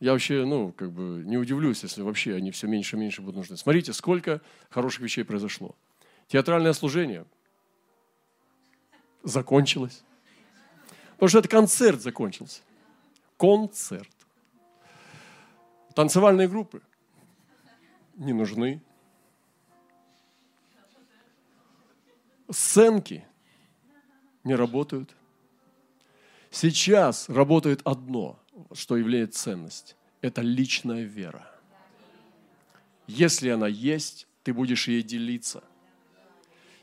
я 0.00 0.12
вообще, 0.12 0.44
ну, 0.44 0.70
как 0.72 0.92
бы 0.92 1.22
не 1.24 1.38
удивлюсь, 1.38 1.82
если 1.82 2.02
вообще 2.02 2.34
они 2.34 2.50
все 2.50 2.66
меньше 2.66 2.96
и 2.96 2.98
меньше 2.98 3.22
будут 3.22 3.36
нужны. 3.36 3.56
Смотрите, 3.56 3.94
сколько 3.94 4.42
хороших 4.68 5.00
вещей 5.00 5.24
произошло. 5.24 5.74
Театральное 6.28 6.74
служение 6.74 7.24
закончилось. 9.22 10.04
Потому 11.12 11.28
что 11.28 11.38
это 11.38 11.48
концерт 11.48 12.02
закончился. 12.02 12.60
Концерт. 13.38 14.10
Танцевальные 15.94 16.48
группы 16.48 16.82
не 18.16 18.34
нужны. 18.34 18.82
Сценки 22.54 23.26
не 24.44 24.54
работают. 24.54 25.12
Сейчас 26.52 27.28
работает 27.28 27.80
одно– 27.84 28.38
что 28.72 28.96
является 28.96 29.42
ценность. 29.42 29.96
Это 30.20 30.40
личная 30.40 31.02
вера. 31.02 31.50
Если 33.08 33.48
она 33.48 33.66
есть, 33.66 34.28
ты 34.44 34.54
будешь 34.54 34.86
ей 34.86 35.02
делиться. 35.02 35.64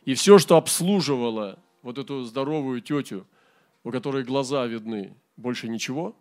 И 0.04 0.14
все, 0.14 0.40
что 0.40 0.58
обслуживало 0.58 1.58
вот 1.84 1.98
эту 1.98 2.26
здоровую 2.26 2.82
тетю, 2.82 3.26
у 3.86 3.92
которой 3.92 4.26
глаза 4.26 4.66
видны, 4.66 5.16
больше 5.38 5.70
ничего, 5.70 6.18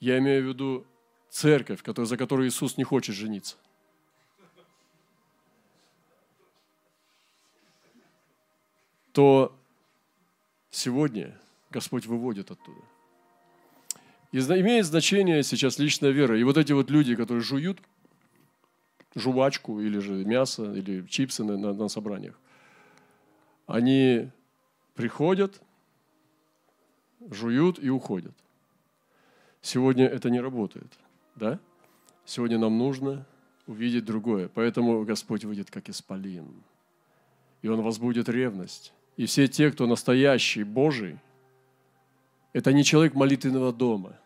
я 0.00 0.18
имею 0.18 0.44
в 0.44 0.48
виду 0.48 0.86
церковь, 1.30 1.80
за 1.82 2.16
которой 2.18 2.48
Иисус 2.48 2.76
не 2.76 2.84
хочет 2.84 3.14
жениться. 3.14 3.56
То 9.14 9.56
сегодня 10.70 11.38
Господь 11.70 12.04
выводит 12.04 12.50
оттуда. 12.50 12.80
И 14.32 14.38
имеет 14.38 14.84
значение 14.84 15.44
сейчас 15.44 15.78
личная 15.78 16.10
вера. 16.10 16.36
И 16.36 16.42
вот 16.42 16.58
эти 16.58 16.72
вот 16.72 16.90
люди, 16.90 17.14
которые 17.14 17.42
жуют 17.42 17.78
жвачку 19.14 19.80
или 19.80 20.00
же 20.00 20.24
мясо, 20.24 20.74
или 20.74 21.06
чипсы 21.06 21.44
на, 21.44 21.56
на, 21.56 21.72
на 21.72 21.88
собраниях, 21.88 22.34
они 23.68 24.30
приходят, 24.94 25.62
жуют 27.30 27.78
и 27.78 27.88
уходят. 27.88 28.34
Сегодня 29.62 30.06
это 30.06 30.28
не 30.28 30.40
работает, 30.40 30.92
да? 31.36 31.60
Сегодня 32.24 32.58
нам 32.58 32.76
нужно 32.76 33.24
увидеть 33.68 34.04
другое. 34.04 34.48
Поэтому 34.48 35.04
Господь 35.04 35.44
выйдет 35.44 35.70
как 35.70 35.88
исполин. 35.88 36.52
И 37.62 37.68
Он 37.68 37.80
возбудит 37.80 38.28
ревность. 38.28 38.92
И 39.16 39.26
все 39.26 39.46
те, 39.46 39.70
кто 39.70 39.86
настоящий 39.86 40.64
Божий, 40.64 41.18
это 42.52 42.72
не 42.72 42.84
человек 42.84 43.14
молитвенного 43.14 43.72
дома. 43.72 44.18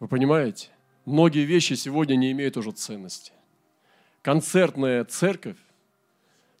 Вы 0.00 0.08
понимаете? 0.08 0.70
Многие 1.04 1.44
вещи 1.44 1.74
сегодня 1.74 2.14
не 2.16 2.32
имеют 2.32 2.56
уже 2.56 2.72
ценности. 2.72 3.32
Концертная 4.22 5.04
церковь, 5.04 5.58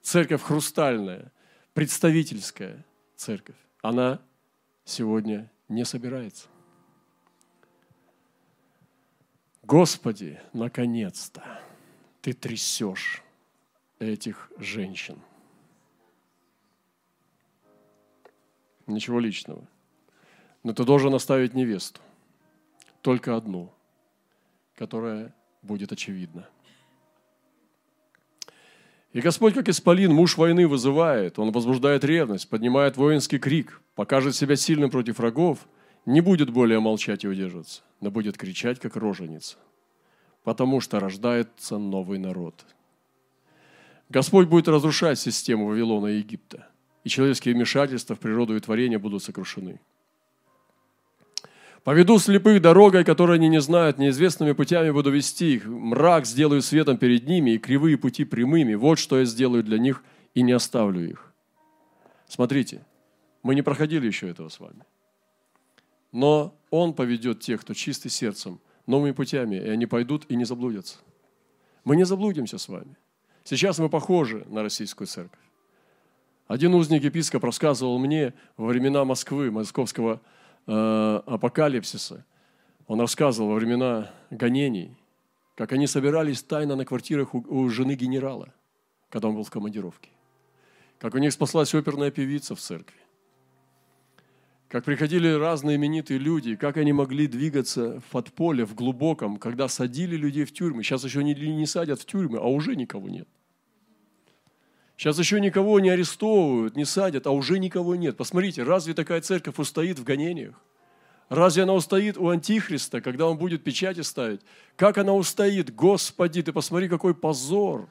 церковь 0.00 0.42
хрустальная, 0.42 1.30
представительская 1.74 2.84
церковь, 3.16 3.56
она 3.80 4.20
сегодня 4.84 5.50
не 5.68 5.84
собирается. 5.84 6.48
Господи, 9.62 10.40
наконец-то 10.52 11.60
Ты 12.20 12.32
трясешь 12.32 13.22
этих 14.00 14.50
женщин. 14.58 15.18
Ничего 18.92 19.20
личного. 19.20 19.66
Но 20.62 20.72
ты 20.72 20.84
должен 20.84 21.14
оставить 21.14 21.54
невесту. 21.54 22.00
Только 23.00 23.36
одну, 23.36 23.72
которая 24.76 25.34
будет 25.62 25.92
очевидна. 25.92 26.48
И 29.12 29.20
Господь, 29.20 29.54
как 29.54 29.68
исполин, 29.68 30.12
муж 30.12 30.36
войны 30.36 30.66
вызывает, 30.66 31.38
он 31.38 31.52
возбуждает 31.52 32.04
ревность, 32.04 32.48
поднимает 32.48 32.96
воинский 32.96 33.38
крик, 33.38 33.80
покажет 33.94 34.34
себя 34.34 34.56
сильным 34.56 34.90
против 34.90 35.18
врагов, 35.18 35.68
не 36.06 36.20
будет 36.20 36.50
более 36.50 36.80
молчать 36.80 37.24
и 37.24 37.28
удерживаться, 37.28 37.82
но 38.00 38.10
будет 38.10 38.38
кричать, 38.38 38.80
как 38.80 38.96
роженица, 38.96 39.56
потому 40.44 40.80
что 40.80 40.98
рождается 40.98 41.76
новый 41.78 42.18
народ. 42.18 42.64
Господь 44.08 44.48
будет 44.48 44.68
разрушать 44.68 45.18
систему 45.18 45.66
Вавилона 45.66 46.08
и 46.08 46.18
Египта, 46.18 46.68
и 47.04 47.08
человеческие 47.08 47.54
вмешательства 47.54 48.14
в 48.14 48.20
природу 48.20 48.56
и 48.56 48.60
творение 48.60 48.98
будут 48.98 49.22
сокрушены. 49.22 49.80
Поведу 51.84 52.20
слепых 52.20 52.62
дорогой, 52.62 53.04
которой 53.04 53.38
они 53.38 53.48
не 53.48 53.60
знают, 53.60 53.98
неизвестными 53.98 54.52
путями 54.52 54.90
буду 54.90 55.10
вести 55.10 55.54
их. 55.54 55.66
Мрак 55.66 56.26
сделаю 56.26 56.62
светом 56.62 56.96
перед 56.96 57.26
ними, 57.26 57.52
и 57.52 57.58
кривые 57.58 57.98
пути 57.98 58.24
прямыми. 58.24 58.74
Вот 58.74 59.00
что 59.00 59.18
я 59.18 59.24
сделаю 59.24 59.64
для 59.64 59.78
них, 59.78 60.04
и 60.34 60.42
не 60.42 60.52
оставлю 60.52 61.04
их. 61.04 61.32
Смотрите, 62.28 62.84
мы 63.42 63.56
не 63.56 63.62
проходили 63.62 64.06
еще 64.06 64.28
этого 64.28 64.48
с 64.48 64.60
вами. 64.60 64.84
Но 66.12 66.54
Он 66.70 66.94
поведет 66.94 67.40
тех, 67.40 67.60
кто 67.62 67.74
чистый 67.74 68.10
сердцем, 68.10 68.60
новыми 68.86 69.10
путями, 69.10 69.56
и 69.56 69.68
они 69.68 69.86
пойдут 69.86 70.26
и 70.28 70.36
не 70.36 70.44
заблудятся. 70.44 70.98
Мы 71.84 71.96
не 71.96 72.04
заблудимся 72.04 72.58
с 72.58 72.68
вами. 72.68 72.96
Сейчас 73.42 73.78
мы 73.80 73.88
похожи 73.88 74.44
на 74.46 74.62
российскую 74.62 75.08
церковь. 75.08 75.40
Один 76.52 76.74
узник 76.74 77.02
епископ 77.04 77.44
рассказывал 77.44 77.98
мне 77.98 78.34
во 78.56 78.66
времена 78.66 79.04
Москвы, 79.04 79.50
московского 79.50 80.20
Э, 80.66 81.20
апокалипсиса, 81.26 82.24
он 82.86 83.00
рассказывал 83.00 83.50
во 83.50 83.54
времена 83.56 84.12
гонений, 84.30 84.96
как 85.56 85.72
они 85.72 85.88
собирались 85.88 86.42
тайно 86.42 86.76
на 86.76 86.84
квартирах 86.84 87.34
у, 87.34 87.44
у 87.48 87.68
жены 87.68 87.96
генерала, 87.96 88.54
когда 89.08 89.28
он 89.28 89.34
был 89.34 89.42
в 89.42 89.50
командировке. 89.50 90.10
Как 91.00 91.14
у 91.14 91.18
них 91.18 91.32
спаслась 91.32 91.74
оперная 91.74 92.12
певица 92.12 92.54
в 92.54 92.60
церкви. 92.60 92.96
Как 94.68 94.84
приходили 94.84 95.32
разные 95.32 95.76
именитые 95.76 96.18
люди, 96.18 96.54
как 96.54 96.76
они 96.76 96.92
могли 96.92 97.26
двигаться 97.26 97.98
в 97.98 98.04
подполе, 98.12 98.64
в 98.64 98.76
глубоком, 98.76 99.38
когда 99.38 99.66
садили 99.66 100.16
людей 100.16 100.44
в 100.44 100.52
тюрьмы. 100.52 100.84
Сейчас 100.84 101.02
еще 101.02 101.24
не, 101.24 101.34
не 101.34 101.66
садят 101.66 102.00
в 102.00 102.06
тюрьмы, 102.06 102.38
а 102.38 102.46
уже 102.46 102.76
никого 102.76 103.08
нет. 103.08 103.28
Сейчас 105.02 105.18
еще 105.18 105.40
никого 105.40 105.80
не 105.80 105.90
арестовывают, 105.90 106.76
не 106.76 106.84
садят, 106.84 107.26
а 107.26 107.32
уже 107.32 107.58
никого 107.58 107.96
нет. 107.96 108.16
Посмотрите, 108.16 108.62
разве 108.62 108.94
такая 108.94 109.20
церковь 109.20 109.58
устоит 109.58 109.98
в 109.98 110.04
гонениях? 110.04 110.54
Разве 111.28 111.64
она 111.64 111.72
устоит 111.72 112.16
у 112.16 112.28
Антихриста, 112.28 113.00
когда 113.00 113.26
он 113.26 113.36
будет 113.36 113.64
печати 113.64 114.02
ставить? 114.02 114.42
Как 114.76 114.98
она 114.98 115.12
устоит? 115.12 115.74
Господи, 115.74 116.40
ты 116.40 116.52
посмотри, 116.52 116.88
какой 116.88 117.16
позор. 117.16 117.88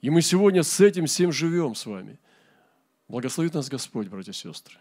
И 0.00 0.08
мы 0.08 0.22
сегодня 0.22 0.62
с 0.62 0.80
этим 0.80 1.04
всем 1.04 1.32
живем 1.32 1.74
с 1.74 1.84
вами. 1.84 2.18
Благословит 3.06 3.52
нас 3.52 3.68
Господь, 3.68 4.08
братья 4.08 4.32
и 4.32 4.34
сестры. 4.34 4.78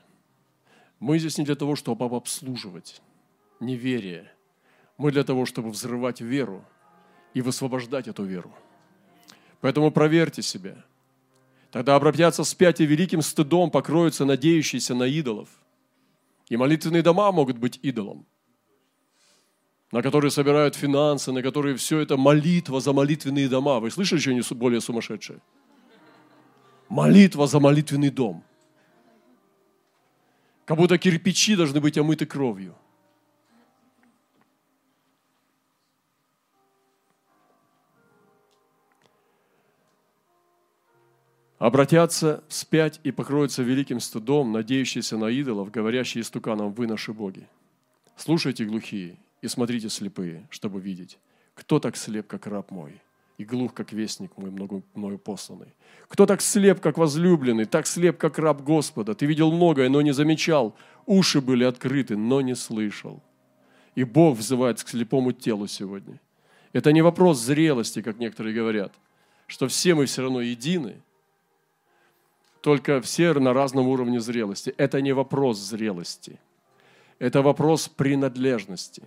Мы 1.01 1.19
здесь 1.19 1.37
не 1.37 1.43
для 1.43 1.55
того, 1.55 1.75
чтобы 1.75 2.05
обслуживать 2.05 3.01
неверие. 3.59 4.31
Мы 4.97 5.11
для 5.11 5.25
того, 5.25 5.45
чтобы 5.45 5.69
взрывать 5.69 6.21
веру 6.21 6.63
и 7.33 7.41
высвобождать 7.41 8.07
эту 8.07 8.23
веру. 8.23 8.55
Поэтому 9.61 9.91
проверьте 9.91 10.41
себя. 10.41 10.75
Тогда 11.71 11.95
обратятся 11.95 12.43
вспять 12.43 12.79
и 12.79 12.85
великим 12.85 13.21
стыдом 13.21 13.69
покроются 13.69 14.25
надеющиеся 14.25 14.95
на 14.95 15.03
идолов. 15.03 15.49
И 16.47 16.57
молитвенные 16.57 17.03
дома 17.03 17.31
могут 17.31 17.57
быть 17.57 17.79
идолом, 17.83 18.25
на 19.91 20.01
которые 20.01 20.31
собирают 20.31 20.75
финансы, 20.75 21.31
на 21.31 21.43
которые 21.43 21.75
все 21.75 21.99
это 21.99 22.17
молитва 22.17 22.79
за 22.79 22.91
молитвенные 22.91 23.47
дома. 23.47 23.79
Вы 23.79 23.91
слышали 23.91 24.19
что-нибудь 24.19 24.51
более 24.53 24.81
сумасшедшее? 24.81 25.39
Молитва 26.87 27.45
за 27.45 27.59
молитвенный 27.59 28.09
дом. 28.09 28.43
Как 30.65 30.77
будто 30.77 30.97
кирпичи 30.97 31.55
должны 31.55 31.79
быть 31.79 31.97
омыты 31.97 32.25
кровью– 32.25 32.75
обратятся 41.59 42.41
вспять 42.47 42.99
и 43.03 43.11
покроются 43.11 43.61
великим 43.61 43.99
стыдом, 43.99 44.51
надеющиеся 44.51 45.17
на 45.17 45.25
идолов, 45.25 45.69
говорящие 45.69 46.21
истуканам, 46.21 46.71
вы 46.71 46.87
наши 46.87 47.13
боги. 47.13 47.47
Слушайте, 48.15 48.65
глухие, 48.65 49.17
и 49.41 49.47
смотрите, 49.47 49.89
слепые, 49.89 50.47
чтобы 50.49 50.79
видеть, 50.79 51.19
кто 51.53 51.79
так 51.79 51.97
слеп, 51.97 52.27
как 52.27 52.47
раб 52.47 52.71
мой, 52.71 53.01
и 53.37 53.45
глух, 53.45 53.73
как 53.73 53.91
вестник 53.91 54.35
мой, 54.37 54.51
мною 54.51 55.19
посланный. 55.19 55.73
Кто 56.07 56.25
так 56.25 56.41
слеп, 56.41 56.79
как 56.79 56.97
возлюбленный, 56.97 57.65
так 57.65 57.87
слеп, 57.87 58.17
как 58.17 58.39
раб 58.39 58.63
Господа. 58.63 59.13
Ты 59.13 59.25
видел 59.25 59.51
многое, 59.51 59.89
но 59.89 60.01
не 60.01 60.13
замечал, 60.13 60.75
уши 61.05 61.39
были 61.39 61.65
открыты, 61.65 62.17
но 62.17 62.41
не 62.41 62.55
слышал. 62.55 63.21
И 63.95 64.03
Бог 64.03 64.37
взывает 64.37 64.81
к 64.81 64.87
слепому 64.87 65.33
телу 65.33 65.67
сегодня. 65.67 66.19
Это 66.71 66.91
не 66.91 67.01
вопрос 67.01 67.39
зрелости, 67.39 68.01
как 68.01 68.17
некоторые 68.17 68.55
говорят, 68.55 68.93
что 69.47 69.67
все 69.67 69.93
мы 69.93 70.05
все 70.05 70.21
равно 70.21 70.39
едины– 70.39 71.01
только 72.61 72.99
все 73.01 73.33
на 73.33 73.53
разном 73.53 73.87
уровне 73.87 74.19
зрелости. 74.19 74.73
Это 74.77 75.01
не 75.01 75.13
вопрос 75.13 75.57
зрелости. 75.57 76.39
Это 77.17 77.41
вопрос 77.41 77.87
принадлежности. 77.87 79.03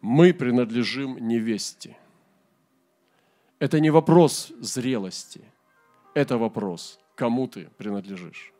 Мы 0.00 0.32
принадлежим 0.32 1.16
невесте. 1.26 1.96
Это 3.58 3.80
не 3.80 3.90
вопрос 3.90 4.52
зрелости. 4.60 5.42
Это 6.14 6.38
вопрос, 6.38 6.98
кому 7.14 7.48
ты 7.48 7.68
принадлежишь. 7.76 8.52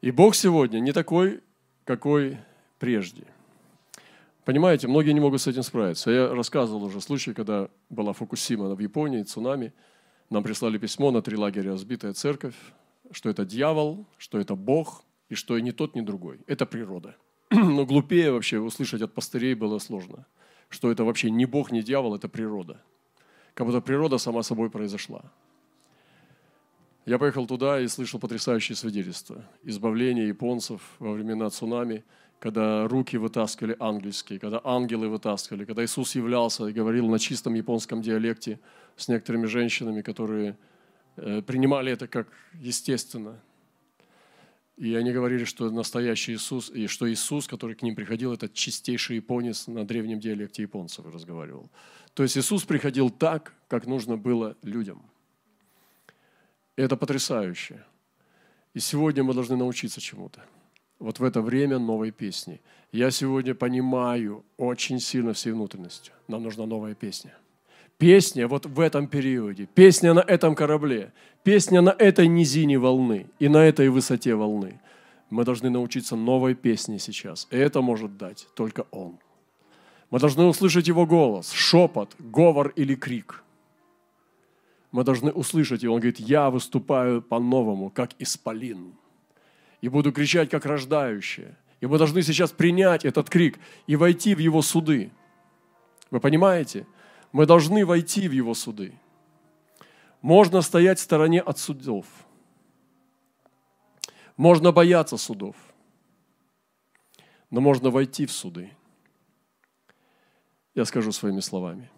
И 0.00 0.10
Бог 0.10 0.34
сегодня 0.34 0.80
не 0.80 0.92
такой, 0.92 1.42
какой 1.84 2.38
прежде– 2.78 3.26
Понимаете, 4.44 4.88
многие 4.88 5.12
не 5.12 5.20
могут 5.20 5.40
с 5.40 5.46
этим 5.46 5.62
справиться. 5.62 6.10
Я 6.10 6.28
рассказывал 6.34 6.84
уже 6.84 7.00
случай, 7.00 7.34
когда 7.34 7.68
была 7.90 8.12
Фукусима 8.12 8.74
в 8.74 8.80
Японии, 8.80 9.22
цунами. 9.22 9.72
Нам 10.30 10.42
прислали 10.42 10.78
письмо 10.78 11.10
на 11.10 11.20
три 11.20 11.36
лагеря 11.36 11.72
«Разбитая 11.72 12.14
церковь», 12.14 12.54
что 13.10 13.28
это 13.28 13.44
дьявол, 13.44 14.06
что 14.16 14.38
это 14.38 14.54
Бог, 14.54 15.04
и 15.28 15.34
что 15.34 15.56
и 15.56 15.62
ни 15.62 15.72
тот, 15.72 15.94
ни 15.94 16.00
другой. 16.00 16.40
Это 16.46 16.64
природа. 16.64 17.16
Но 17.50 17.84
глупее 17.84 18.32
вообще 18.32 18.58
услышать 18.58 19.02
от 19.02 19.12
пастырей 19.12 19.54
было 19.54 19.78
сложно, 19.78 20.26
что 20.68 20.90
это 20.90 21.04
вообще 21.04 21.30
не 21.30 21.44
Бог, 21.44 21.70
не 21.70 21.82
дьявол, 21.82 22.14
это 22.14 22.28
природа. 22.28 22.80
Как 23.54 23.66
будто 23.66 23.80
природа 23.80 24.18
сама 24.18 24.42
собой 24.42 24.70
произошла. 24.70 25.22
Я 27.04 27.18
поехал 27.18 27.46
туда 27.46 27.80
и 27.80 27.88
слышал 27.88 28.20
потрясающие 28.20 28.76
свидетельства. 28.76 29.44
Избавление 29.64 30.28
японцев 30.28 30.80
во 30.98 31.12
времена 31.12 31.50
цунами– 31.50 32.04
когда 32.40 32.88
руки 32.88 33.18
вытаскивали 33.18 33.76
ангельские, 33.78 34.38
когда 34.38 34.60
ангелы 34.64 35.08
вытаскивали, 35.08 35.66
когда 35.66 35.84
Иисус 35.84 36.14
являлся 36.14 36.66
и 36.66 36.72
говорил 36.72 37.06
на 37.06 37.18
чистом 37.18 37.54
японском 37.54 38.00
диалекте 38.00 38.58
с 38.96 39.08
некоторыми 39.08 39.46
женщинами, 39.46 40.00
которые 40.00 40.56
э, 41.16 41.42
принимали 41.42 41.92
это 41.92 42.08
как 42.08 42.28
естественно. 42.54 43.38
И 44.78 44.94
они 44.94 45.12
говорили, 45.12 45.44
что 45.44 45.70
настоящий 45.70 46.32
Иисус, 46.32 46.70
и 46.70 46.86
что 46.86 47.06
Иисус, 47.12 47.46
который 47.46 47.76
к 47.76 47.82
ним 47.82 47.94
приходил, 47.94 48.32
это 48.32 48.48
чистейший 48.48 49.16
японец 49.16 49.66
на 49.66 49.86
древнем 49.86 50.18
диалекте 50.18 50.62
японцев 50.62 51.04
разговаривал. 51.12 51.68
То 52.14 52.22
есть 52.22 52.38
Иисус 52.38 52.64
приходил 52.64 53.10
так, 53.10 53.52
как 53.68 53.86
нужно 53.86 54.16
было 54.16 54.56
людям. 54.62 55.02
И 56.78 56.82
это 56.82 56.96
потрясающе. 56.96 57.84
И 58.72 58.80
сегодня 58.80 59.22
мы 59.22 59.34
должны 59.34 59.56
научиться 59.56 60.00
чему-то. 60.00 60.40
Вот 61.00 61.18
в 61.18 61.24
это 61.24 61.40
время 61.40 61.78
новой 61.78 62.12
песни. 62.12 62.60
Я 62.92 63.10
сегодня 63.10 63.54
понимаю 63.54 64.44
очень 64.56 65.00
сильно 65.00 65.32
всей 65.32 65.52
внутренностью. 65.52 66.12
Нам 66.28 66.42
нужна 66.42 66.66
новая 66.66 66.94
песня. 66.94 67.34
Песня 67.98 68.46
вот 68.46 68.66
в 68.66 68.80
этом 68.80 69.08
периоде, 69.08 69.66
песня 69.74 70.14
на 70.14 70.20
этом 70.20 70.54
корабле, 70.54 71.12
песня 71.42 71.80
на 71.80 71.90
этой 71.90 72.28
низине 72.28 72.78
волны 72.78 73.26
и 73.38 73.48
на 73.48 73.64
этой 73.64 73.88
высоте 73.88 74.34
волны. 74.34 74.80
Мы 75.30 75.44
должны 75.44 75.70
научиться 75.70 76.16
новой 76.16 76.54
песне 76.54 76.98
сейчас. 76.98 77.46
И 77.50 77.56
это 77.56 77.80
может 77.80 78.16
дать 78.16 78.46
только 78.54 78.86
Он. 78.90 79.18
Мы 80.10 80.18
должны 80.18 80.44
услышать 80.44 80.88
Его 80.88 81.06
голос, 81.06 81.52
шепот, 81.52 82.14
говор 82.18 82.68
или 82.76 82.94
крик. 82.94 83.44
Мы 84.92 85.04
должны 85.04 85.30
услышать, 85.30 85.84
и 85.84 85.88
Он 85.88 86.00
говорит, 86.00 86.18
я 86.18 86.50
выступаю 86.50 87.22
по-новому, 87.22 87.90
как 87.90 88.10
исполин 88.18 88.92
и 89.80 89.88
буду 89.88 90.12
кричать, 90.12 90.50
как 90.50 90.66
рождающая. 90.66 91.56
И 91.80 91.86
мы 91.86 91.98
должны 91.98 92.22
сейчас 92.22 92.50
принять 92.52 93.04
этот 93.04 93.30
крик 93.30 93.58
и 93.86 93.96
войти 93.96 94.34
в 94.34 94.38
его 94.38 94.60
суды. 94.62 95.10
Вы 96.10 96.20
понимаете? 96.20 96.86
Мы 97.32 97.46
должны 97.46 97.86
войти 97.86 98.28
в 98.28 98.32
его 98.32 98.54
суды. 98.54 98.92
Можно 100.20 100.60
стоять 100.60 100.98
в 100.98 101.02
стороне 101.02 101.40
от 101.40 101.58
судов. 101.58 102.04
Можно 104.36 104.72
бояться 104.72 105.16
судов. 105.16 105.56
Но 107.48 107.60
можно 107.60 107.90
войти 107.90 108.26
в 108.26 108.32
суды. 108.32 108.70
Я 110.74 110.84
скажу 110.84 111.12
своими 111.12 111.40
словами. 111.40 111.90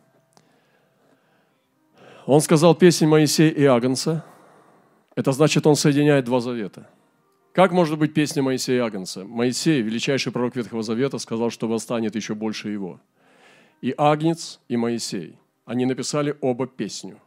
Он 2.26 2.40
сказал 2.40 2.74
песнь 2.74 3.06
Моисея 3.06 3.50
и 3.50 3.64
Агнца. 3.64 4.24
Это 5.16 5.32
значит, 5.32 5.66
он 5.66 5.74
соединяет 5.74 6.24
два 6.24 6.40
завета– 6.40 6.88
как 7.52 7.72
может 7.72 7.98
быть 7.98 8.14
песня 8.14 8.42
Моисея 8.42 8.84
Агнца? 8.84 9.24
Моисей, 9.24 9.82
величайший 9.82 10.32
пророк 10.32 10.56
Ветхого 10.56 10.82
Завета, 10.82 11.18
сказал, 11.18 11.50
что 11.50 11.68
восстанет 11.68 12.16
еще 12.16 12.34
больше 12.34 12.70
его. 12.70 13.00
И 13.82 13.94
Агнец, 13.98 14.60
и 14.68 14.76
Моисей, 14.76 15.36
они 15.66 15.84
написали 15.84 16.36
оба 16.40 16.66
песню. 16.66 17.20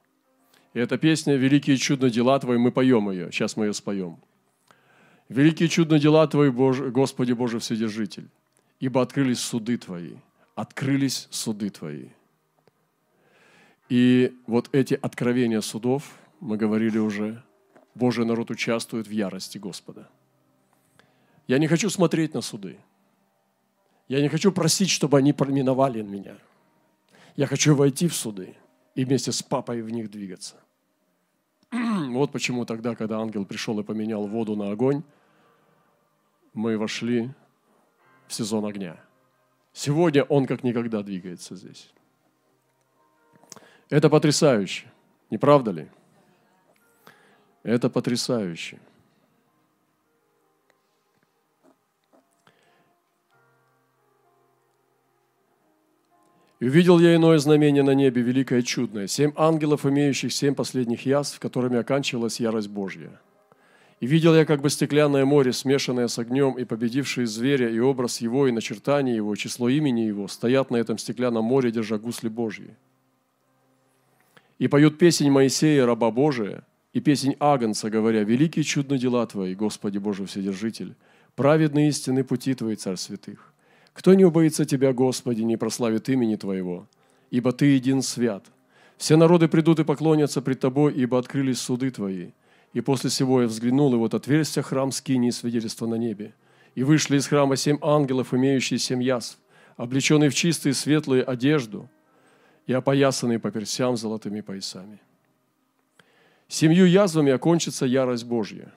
И 0.74 0.80
эта 0.80 0.98
песня 0.98 1.36
«Великие 1.36 1.78
чудные 1.78 2.12
дела 2.12 2.40
Твои», 2.40 2.58
мы 2.58 2.72
поем 2.72 3.10
ее, 3.12 3.32
сейчас 3.32 3.56
мы 3.56 3.68
ее 3.68 3.74
споем. 3.74 4.18
«Великие 5.30 5.70
чудные 5.70 6.00
дела 6.00 6.28
Твои, 6.28 6.50
Боже, 6.50 6.90
Господи 6.90 7.34
Боже 7.34 7.60
Вседержитель, 7.60 8.28
ибо 8.80 9.02
открылись 9.02 9.40
суды 9.40 9.78
Твои, 9.78 10.16
открылись 10.56 11.28
суды 11.30 11.70
Твои». 11.70 12.10
И 13.90 14.34
вот 14.48 14.70
эти 14.72 14.96
откровения 14.96 15.62
судов, 15.62 16.04
мы 16.40 16.58
говорили 16.58 16.98
уже, 16.98 17.44
Божий 17.96 18.26
народ 18.26 18.52
участвует 18.52 19.08
в 19.08 19.12
ярости 19.12 19.58
Господа. 19.58 20.10
Я 21.48 21.60
не 21.60 21.68
хочу 21.68 21.90
смотреть 21.90 22.34
на 22.34 22.42
суды. 22.42 22.78
Я 24.08 24.22
не 24.22 24.28
хочу 24.28 24.52
просить, 24.52 24.90
чтобы 24.90 25.18
они 25.18 25.34
проминовали 25.34 26.02
меня. 26.02 26.38
Я 27.36 27.48
хочу 27.48 27.76
войти 27.76 28.08
в 28.08 28.16
суды 28.16 28.56
и 28.94 29.06
вместе 29.06 29.32
с 29.32 29.42
папой 29.42 29.82
в 29.82 29.90
них 29.90 30.12
двигаться. 30.12 30.56
Вот 31.72 32.32
почему 32.32 32.66
тогда, 32.66 32.96
когда 32.96 33.20
ангел 33.20 33.46
пришел 33.46 33.80
и 33.80 33.84
поменял 33.84 34.28
воду 34.28 34.56
на 34.56 34.72
огонь, 34.72 35.04
мы 36.54 36.78
вошли 36.78 37.32
в 38.28 38.34
сезон 38.34 38.66
огня. 38.66 38.98
Сегодня 39.74 40.24
он 40.24 40.46
как 40.46 40.64
никогда 40.64 41.02
двигается 41.02 41.56
здесь. 41.56 41.92
Это 43.90 44.10
потрясающе, 44.10 44.92
не 45.30 45.38
правда 45.38 45.72
ли? 45.72 45.90
Это 47.66 47.90
потрясающе. 47.90 48.78
И 56.60 56.68
увидел 56.68 57.00
я 57.00 57.16
иное 57.16 57.40
знамение 57.40 57.82
на 57.82 57.96
небе, 57.96 58.22
великое 58.22 58.62
чудное, 58.62 59.08
семь 59.08 59.34
ангелов, 59.36 59.84
имеющих 59.88 60.32
семь 60.32 60.54
последних 60.54 61.08
язв, 61.08 61.40
которыми 61.40 61.80
оканчивалась 61.80 62.40
ярость 62.40 62.70
Божья. 62.70 63.20
И 64.00 64.06
видел 64.06 64.36
я 64.36 64.46
как 64.46 64.62
бы 64.62 64.70
стеклянное 64.70 65.26
море, 65.26 65.52
смешанное 65.52 66.08
с 66.08 66.20
огнем, 66.20 66.60
и 66.60 66.66
победившие 66.66 67.26
зверя, 67.26 67.68
и 67.68 67.80
образ 67.80 68.22
его, 68.22 68.48
и 68.48 68.52
начертание 68.52 69.16
его, 69.16 69.36
число 69.36 69.70
имени 69.70 70.02
его, 70.02 70.28
стоят 70.28 70.70
на 70.70 70.76
этом 70.76 71.00
стеклянном 71.00 71.46
море, 71.46 71.72
держа 71.72 71.98
гусли 71.98 72.30
Божьи. 72.30 72.76
И 74.60 74.68
поют 74.68 75.00
песнь 75.00 75.32
Моисея, 75.32 75.88
раба 75.88 76.12
Божия, 76.12 76.64
и 76.96 77.02
песнь 77.02 77.36
Агнца, 77.42 77.90
говоря, 77.90 78.24
«Великие 78.24 78.64
чудные 78.64 78.98
дела 78.98 79.28
Твои, 79.28 79.54
Господи 79.54 79.98
Боже 79.98 80.26
Вседержитель, 80.26 80.96
праведные 81.36 81.90
истины 81.90 82.24
пути 82.24 82.54
Твои, 82.54 82.78
Царь 82.78 82.96
Святых. 82.96 83.54
Кто 83.92 84.14
не 84.14 84.24
убоится 84.24 84.64
Тебя, 84.64 84.94
Господи, 84.94 85.42
не 85.42 85.58
прославит 85.58 86.08
имени 86.08 86.38
Твоего, 86.38 86.88
ибо 87.32 87.52
Ты 87.52 87.66
един 87.66 88.02
свят. 88.02 88.46
Все 88.96 89.18
народы 89.18 89.50
придут 89.50 89.82
и 89.82 89.84
поклонятся 89.84 90.42
пред 90.42 90.62
Тобой, 90.62 90.94
ибо 90.94 91.20
открылись 91.20 91.60
суды 91.60 91.92
Твои. 91.92 92.30
И 92.72 92.80
после 92.80 93.10
всего 93.10 93.42
я 93.42 93.48
взглянул, 93.50 93.94
и 93.94 93.98
вот 93.98 94.14
отверстия 94.14 94.64
храм 94.64 94.94
скини 94.94 95.32
свидетельства 95.32 95.88
на 95.88 95.96
небе. 95.96 96.34
И 96.76 96.84
вышли 96.84 97.18
из 97.18 97.28
храма 97.28 97.58
семь 97.58 97.78
ангелов, 97.82 98.34
имеющие 98.34 98.80
семь 98.80 99.04
язв, 99.04 99.38
облеченные 99.76 100.30
в 100.30 100.34
чистые 100.34 100.74
светлые 100.74 101.24
одежду 101.24 101.90
и 102.68 102.72
опоясанные 102.72 103.40
по 103.40 103.52
персям 103.52 103.98
золотыми 103.98 104.40
поясами. 104.40 105.02
Семью 106.48 106.86
язвами 106.86 107.32
окончится 107.32 107.86
ярость 107.86 108.26
Божья. 108.26 108.72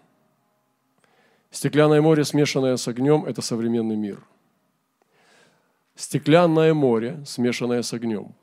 Стеклянное 1.51 2.01
море, 2.01 2.25
смешанное 2.25 2.77
с 2.77 2.89
огнем, 2.89 3.25
это 3.25 3.43
современный 3.43 3.97
мир. 3.97 4.25
Стеклянное 5.95 6.75
море, 6.75 7.23
смешанное 7.27 7.83
с 7.83 7.93
огнем, 7.93 8.35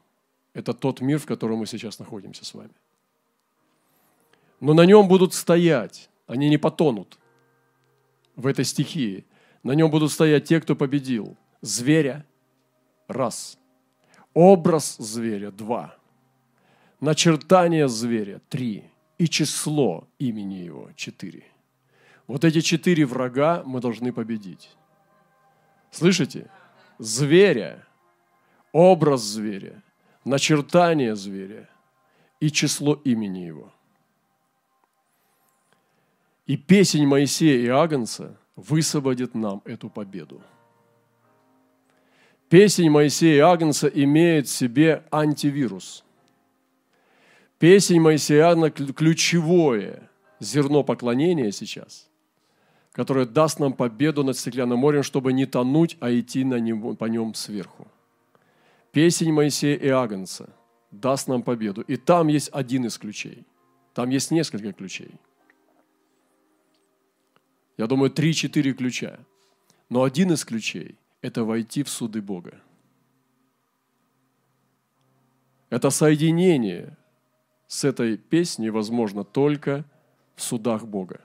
это 0.53 0.73
тот 0.73 1.01
мир, 1.01 1.19
в 1.19 1.25
котором 1.25 1.59
мы 1.59 1.65
сейчас 1.65 1.99
находимся 1.99 2.45
с 2.45 2.53
вами. 2.53 2.73
Но 4.59 4.73
на 4.73 4.85
нем 4.85 5.07
будут 5.07 5.33
стоять, 5.33 6.09
они 6.27 6.49
не 6.49 6.57
потонут 6.57 7.17
в 8.35 8.47
этой 8.47 8.65
стихии. 8.65 9.25
На 9.63 9.71
нем 9.71 9.89
будут 9.89 10.11
стоять 10.11 10.45
те, 10.45 10.61
кто 10.61 10.75
победил. 10.75 11.35
Зверя– 11.61 12.25
раз. 13.07 13.57
Образ 14.33 14.97
зверя– 14.97 15.51
два. 15.51 15.95
Начертание 16.99 17.87
зверя– 17.87 18.41
три 18.49 18.89
и 19.17 19.27
число 19.27 20.07
имени 20.19 20.55
Его– 20.55 20.91
четыре. 20.95 21.43
Вот 22.27 22.43
эти 22.43 22.61
четыре 22.61 23.05
врага 23.05 23.63
мы 23.65 23.79
должны 23.79 24.11
победить. 24.11 24.71
Слышите? 25.91 26.49
Зверя, 26.97 27.85
образ 28.71 29.21
зверя, 29.21 29.83
начертание 30.23 31.15
зверя 31.15 31.69
и 32.39 32.49
число 32.49 32.93
имени 32.93 33.39
его. 33.39 33.71
И 36.47 36.57
песень 36.57 37.07
Моисея 37.07 37.59
и 37.59 37.67
Агнца 37.67 38.37
высвободит 38.55 39.35
нам 39.35 39.61
эту 39.65 39.89
победу. 39.89 40.41
Песень 42.49 42.89
Моисея 42.89 43.35
и 43.35 43.39
Агнца 43.39 43.87
имеет 43.87 44.47
в 44.47 44.51
себе 44.51 45.03
антивирус– 45.11 46.03
Песень 47.65 47.99
Моисеяна– 47.99 48.69
ключевое 48.69 50.07
зерно 50.39 50.83
поклонения 50.83 51.49
сейчас, 51.49 52.07
которое 52.91 53.25
даст 53.25 53.59
нам 53.59 53.73
победу 53.73 54.23
над 54.23 54.37
стеклянным 54.37 54.77
морем, 54.77 55.01
чтобы 55.01 55.33
не 55.33 55.47
тонуть, 55.47 55.97
а 55.99 56.11
идти 56.11 56.43
на 56.43 56.59
нем, 56.59 56.95
по 56.95 57.05
нем 57.05 57.33
сверху. 57.33 57.87
Песень 58.91 59.33
Моисея 59.33 59.77
и 59.77 59.87
Агнца 59.87 60.53
даст 60.91 61.27
нам 61.27 61.41
победу. 61.41 61.81
И 61.81 61.95
там 61.95 62.27
есть 62.27 62.51
один 62.53 62.85
из 62.85 62.99
ключей. 62.99 63.47
Там 63.95 64.11
есть 64.11 64.29
несколько 64.29 64.71
ключей. 64.71 65.15
Я 67.77 67.87
думаю, 67.87 68.11
три-четыре 68.11 68.73
ключа. 68.73 69.17
Но 69.89 70.03
один 70.03 70.31
из 70.31 70.45
ключей– 70.45 70.99
это 71.23 71.43
войти 71.43 71.81
в 71.81 71.89
суды 71.89 72.21
Бога. 72.21 72.61
Это 75.71 75.89
соединение 75.89 76.95
с 77.67 77.83
этой 77.83 78.17
песней 78.17 78.69
возможно 78.69 79.23
только 79.23 79.85
в 80.35 80.41
судах 80.41 80.85
Бога. 80.85 81.21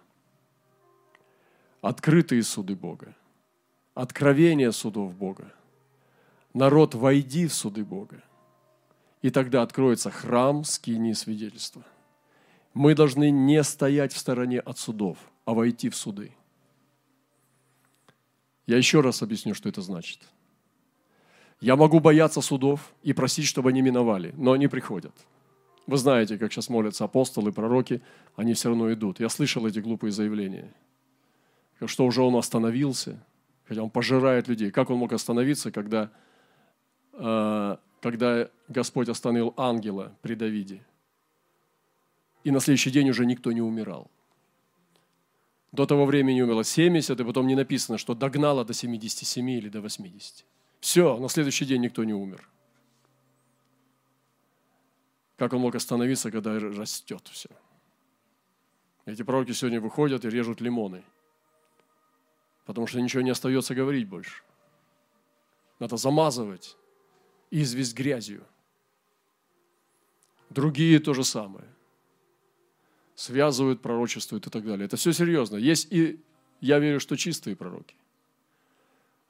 Открытые 1.80 2.42
суды 2.42 2.74
Бога, 2.74 3.14
откровение 3.94 4.72
судов 4.72 5.14
Бога. 5.14 5.52
Народ, 6.52 6.94
войди 6.94 7.46
в 7.46 7.54
суды 7.54 7.84
Бога. 7.84 8.22
И 9.22 9.30
тогда 9.30 9.62
откроется 9.62 10.10
храм 10.10 10.64
скинии 10.64 11.12
свидетельства. 11.12 11.84
Мы 12.74 12.94
должны 12.94 13.30
не 13.30 13.62
стоять 13.62 14.12
в 14.12 14.18
стороне 14.18 14.60
от 14.60 14.78
судов, 14.78 15.18
а 15.44 15.54
войти 15.54 15.90
в 15.90 15.96
суды. 15.96 16.32
Я 18.66 18.76
еще 18.76 19.00
раз 19.00 19.22
объясню, 19.22 19.54
что 19.54 19.68
это 19.68 19.82
значит. 19.82 20.20
Я 21.60 21.76
могу 21.76 22.00
бояться 22.00 22.40
судов 22.40 22.94
и 23.02 23.12
просить, 23.12 23.46
чтобы 23.46 23.70
они 23.70 23.82
миновали, 23.82 24.32
но 24.36 24.52
они 24.52 24.66
приходят– 24.66 25.14
вы 25.90 25.96
знаете, 25.96 26.38
как 26.38 26.52
сейчас 26.52 26.68
молятся 26.68 27.04
апостолы, 27.04 27.52
пророки, 27.52 28.00
они 28.36 28.54
все 28.54 28.68
равно 28.68 28.92
идут. 28.92 29.18
Я 29.18 29.28
слышал 29.28 29.66
эти 29.66 29.80
глупые 29.80 30.12
заявления. 30.12 30.72
что 31.86 32.06
уже 32.06 32.22
он 32.22 32.36
остановился, 32.36 33.18
хотя 33.64 33.82
он 33.82 33.90
пожирает 33.90 34.48
людей. 34.48 34.70
Как 34.70 34.90
он 34.90 34.98
мог 34.98 35.12
остановиться, 35.12 35.72
когда, 35.72 36.10
э, 37.14 37.76
когда 38.00 38.48
Господь 38.68 39.08
остановил 39.08 39.52
ангела 39.56 40.12
при 40.22 40.34
Давиде? 40.34 40.80
И 42.44 42.50
на 42.52 42.60
следующий 42.60 42.92
день 42.92 43.10
уже 43.10 43.26
никто 43.26 43.50
не 43.50 43.62
умирал. 43.62 44.10
До 45.72 45.86
того 45.86 46.06
времени 46.06 46.42
умерло 46.42 46.62
70, 46.62 47.18
и 47.18 47.24
потом 47.24 47.46
не 47.46 47.56
написано, 47.56 47.98
что 47.98 48.14
догнало 48.14 48.64
до 48.64 48.74
77 48.74 49.50
или 49.50 49.68
до 49.68 49.80
80. 49.80 50.44
Все, 50.80 51.18
на 51.18 51.28
следующий 51.28 51.64
день 51.64 51.82
никто 51.82 52.04
не 52.04 52.14
умер. 52.14 52.48
Как 55.40 55.54
он 55.54 55.60
мог 55.62 55.74
остановиться, 55.74 56.30
когда 56.30 56.58
растет 56.58 57.26
все? 57.28 57.48
Эти 59.06 59.22
пророки 59.22 59.52
сегодня 59.52 59.80
выходят 59.80 60.22
и 60.26 60.28
режут 60.28 60.60
лимоны, 60.60 61.02
потому 62.66 62.86
что 62.86 63.00
ничего 63.00 63.22
не 63.22 63.30
остается 63.30 63.74
говорить 63.74 64.06
больше. 64.06 64.42
Надо 65.78 65.96
замазывать 65.96 66.76
известь 67.50 67.94
грязью. 67.94 68.44
Другие 70.50 70.98
то 70.98 71.14
же 71.14 71.24
самое. 71.24 71.68
Связывают, 73.14 73.80
пророчествуют 73.80 74.46
и 74.46 74.50
так 74.50 74.62
далее. 74.66 74.84
Это 74.84 74.98
все 74.98 75.10
серьезно. 75.10 75.56
Есть 75.56 75.90
и, 75.90 76.22
я 76.60 76.78
верю, 76.80 77.00
что 77.00 77.16
чистые 77.16 77.56
пророки. 77.56 77.96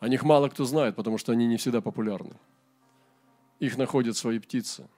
О 0.00 0.08
них 0.08 0.24
мало 0.24 0.48
кто 0.48 0.64
знает, 0.64 0.96
потому 0.96 1.18
что 1.18 1.30
они 1.30 1.46
не 1.46 1.56
всегда 1.56 1.80
популярны. 1.80 2.34
Их 3.61 3.78
находят 3.78 4.16
свои 4.16 4.40
птицы, 4.40 4.88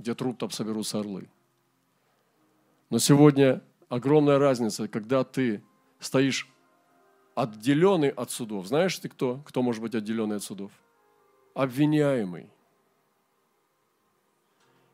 где 0.00 0.14
труд 0.14 0.38
там 0.38 0.50
соберутся 0.50 0.98
орлы. 0.98 1.28
Но 2.88 2.98
сегодня 2.98 3.62
огромная 3.88 4.38
разница, 4.38 4.88
когда 4.88 5.24
ты 5.24 5.62
стоишь 6.00 6.48
отделенный 7.34 8.08
от 8.08 8.30
судов. 8.30 8.66
Знаешь 8.66 8.98
ты 8.98 9.08
кто? 9.08 9.38
Кто 9.46 9.62
может 9.62 9.82
быть 9.82 9.94
отделенный 9.94 10.36
от 10.36 10.42
судов? 10.42 10.72
Обвиняемый. 11.54 12.50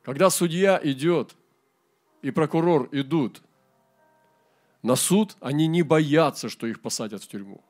Когда 0.02 0.28
судья 0.28 0.78
идет 0.82 1.34
и 2.22 2.30
прокурор 2.30 2.88
идут 2.92 3.42
на 4.82 4.96
суд, 4.96 5.36
они 5.40 5.66
не 5.66 5.82
боятся, 5.82 6.48
что 6.48 6.66
их 6.66 6.80
посадят 6.80 7.22
в 7.22 7.28
тюрьму. 7.28 7.62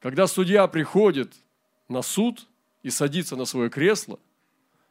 Когда 0.00 0.26
судья 0.28 0.66
приходит 0.68 1.34
на 1.88 2.02
суд 2.02 2.46
и 2.82 2.90
садится 2.90 3.34
на 3.36 3.44
свое 3.44 3.70
кресло 3.70 4.18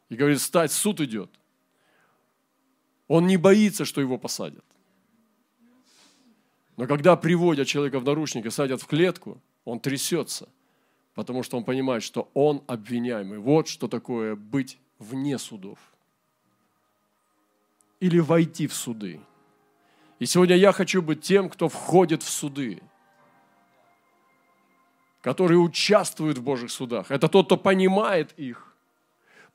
и 0.09 0.15
говорит, 0.15 0.39
встать, 0.39 0.71
суд 0.71 1.01
идет, 1.01 1.29
он 3.07 3.27
не 3.27 3.37
боится, 3.37 3.85
что 3.85 4.01
его 4.01 4.17
посадят. 4.17 4.65
Но 6.75 6.85
когда 6.87 7.15
приводят 7.15 7.67
человека 7.67 7.99
в 7.99 8.03
наручники, 8.03 8.49
садят 8.49 8.81
в 8.81 8.87
клетку, 8.87 9.41
он 9.65 9.79
трясется, 9.79 10.49
потому 11.15 11.43
что 11.43 11.57
он 11.57 11.63
понимает, 11.63 12.03
что 12.03 12.29
он 12.33 12.63
обвиняемый. 12.67 13.39
Вот 13.39 13.67
что 13.67 13.87
такое 13.87 14.35
быть 14.35 14.77
вне 14.99 15.37
судов. 15.37 15.79
Или 17.99 18.19
войти 18.19 18.67
в 18.67 18.73
суды. 18.73 19.19
И 20.19 20.25
сегодня 20.25 20.55
я 20.55 20.71
хочу 20.71 21.01
быть 21.01 21.21
тем, 21.21 21.49
кто 21.49 21.67
входит 21.69 22.23
в 22.23 22.29
суды– 22.29 22.81
которые 25.27 25.59
участвуют 25.59 26.37
в 26.37 26.41
Божьих 26.41 26.71
судах. 26.71 27.11
Это 27.11 27.27
тот, 27.27 27.47
кто 27.47 27.57
понимает 27.57 28.33
их, 28.37 28.66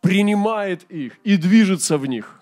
принимает 0.03 0.83
их 0.91 1.19
и 1.25 1.39
движется 1.39 1.97
в 1.97 2.05
них. 2.07 2.39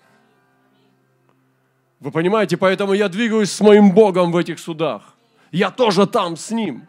Вы 2.01 2.11
понимаете, 2.11 2.57
поэтому 2.57 2.91
я 2.91 3.07
двигаюсь 3.07 3.51
с 3.51 3.61
моим 3.61 3.93
Богом 3.93 4.33
в 4.33 4.37
этих 4.37 4.59
судах. 4.59 5.15
Я 5.51 5.71
тоже 5.71 6.05
там 6.05 6.35
с 6.35 6.51
Ним, 6.51 6.87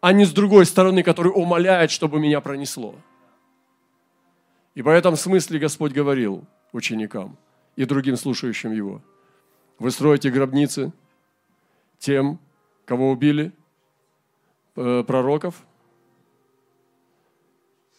а 0.00 0.12
не 0.12 0.24
с 0.24 0.32
другой 0.32 0.64
стороны, 0.64 1.02
который 1.02 1.32
умоляет, 1.34 1.90
чтобы 1.90 2.20
меня 2.20 2.40
пронесло. 2.40 2.94
И 4.76 4.82
по 4.82 4.90
этом 4.90 5.16
смысле 5.16 5.58
Господь 5.58 5.92
говорил 5.92 6.44
ученикам 6.72 7.36
и 7.74 7.84
другим 7.84 8.16
слушающим 8.16 8.72
Его. 8.72 9.00
Вы 9.80 9.90
строите 9.90 10.30
гробницы 10.30 10.92
тем, 11.98 12.38
кого 12.84 13.10
убили– 13.10 13.50
Э, 14.74 15.04
пророков, 15.06 15.66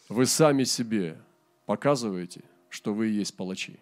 вы 0.09 0.25
сами 0.25 0.63
себе 0.63 1.17
показываете, 1.65 2.41
что 2.69 2.93
вы 2.93 3.09
и 3.09 3.13
есть 3.13 3.35
палачи. 3.35 3.79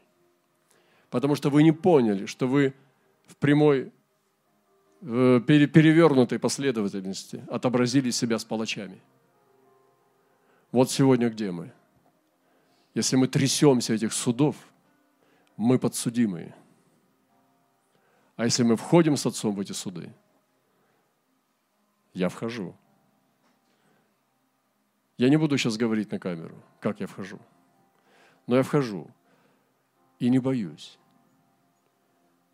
Потому 1.09 1.36
что 1.36 1.49
вы 1.49 1.63
не 1.63 1.72
поняли, 1.72 2.26
что 2.26 2.47
вы 2.47 2.74
в 3.28 3.36
прямой, 3.38 3.91
э, 5.01 5.41
перевернутой 5.45 6.39
последовательности 6.39 7.43
отобразили 7.49 8.11
себя 8.11 8.38
с 8.39 8.45
палачами. 8.45 9.01
Вот 10.72 10.89
сегодня 10.89 11.30
где 11.30 11.51
мы. 11.51 11.74
Если 12.93 13.15
мы 13.15 13.28
трясемся 13.28 13.93
этих 13.93 14.13
судов, 14.13 14.55
мы 15.57 15.80
подсудимые. 15.80 16.55
А 18.36 18.45
если 18.45 18.63
мы 18.63 18.76
входим 18.76 19.17
с 19.17 19.26
Отцом 19.26 19.55
в 19.55 19.59
эти 19.59 19.72
суды, 19.72 20.11
я 22.13 22.30
вхожу. 22.30 22.76
Я 25.22 25.30
не 25.30 25.38
буду 25.38 25.55
сейчас 25.55 25.78
говорить 25.78 26.11
на 26.11 26.17
камеру, 26.17 26.55
как 26.80 26.99
я 26.99 27.05
вхожу. 27.05 27.38
Но 28.47 28.55
я 28.55 28.63
вхожу 28.63 29.07
и 30.17 30.32
не 30.32 30.39
боюсь, 30.39 30.97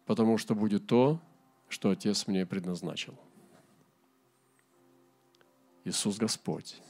потому 0.05 0.38
что 0.38 0.53
будет 0.53 0.86
то, 0.86 1.22
что 1.70 1.91
Отец 1.91 2.28
мне 2.28 2.45
предназначил. 2.45 3.18
Иисус 5.86 6.18
Господь. 6.18 6.82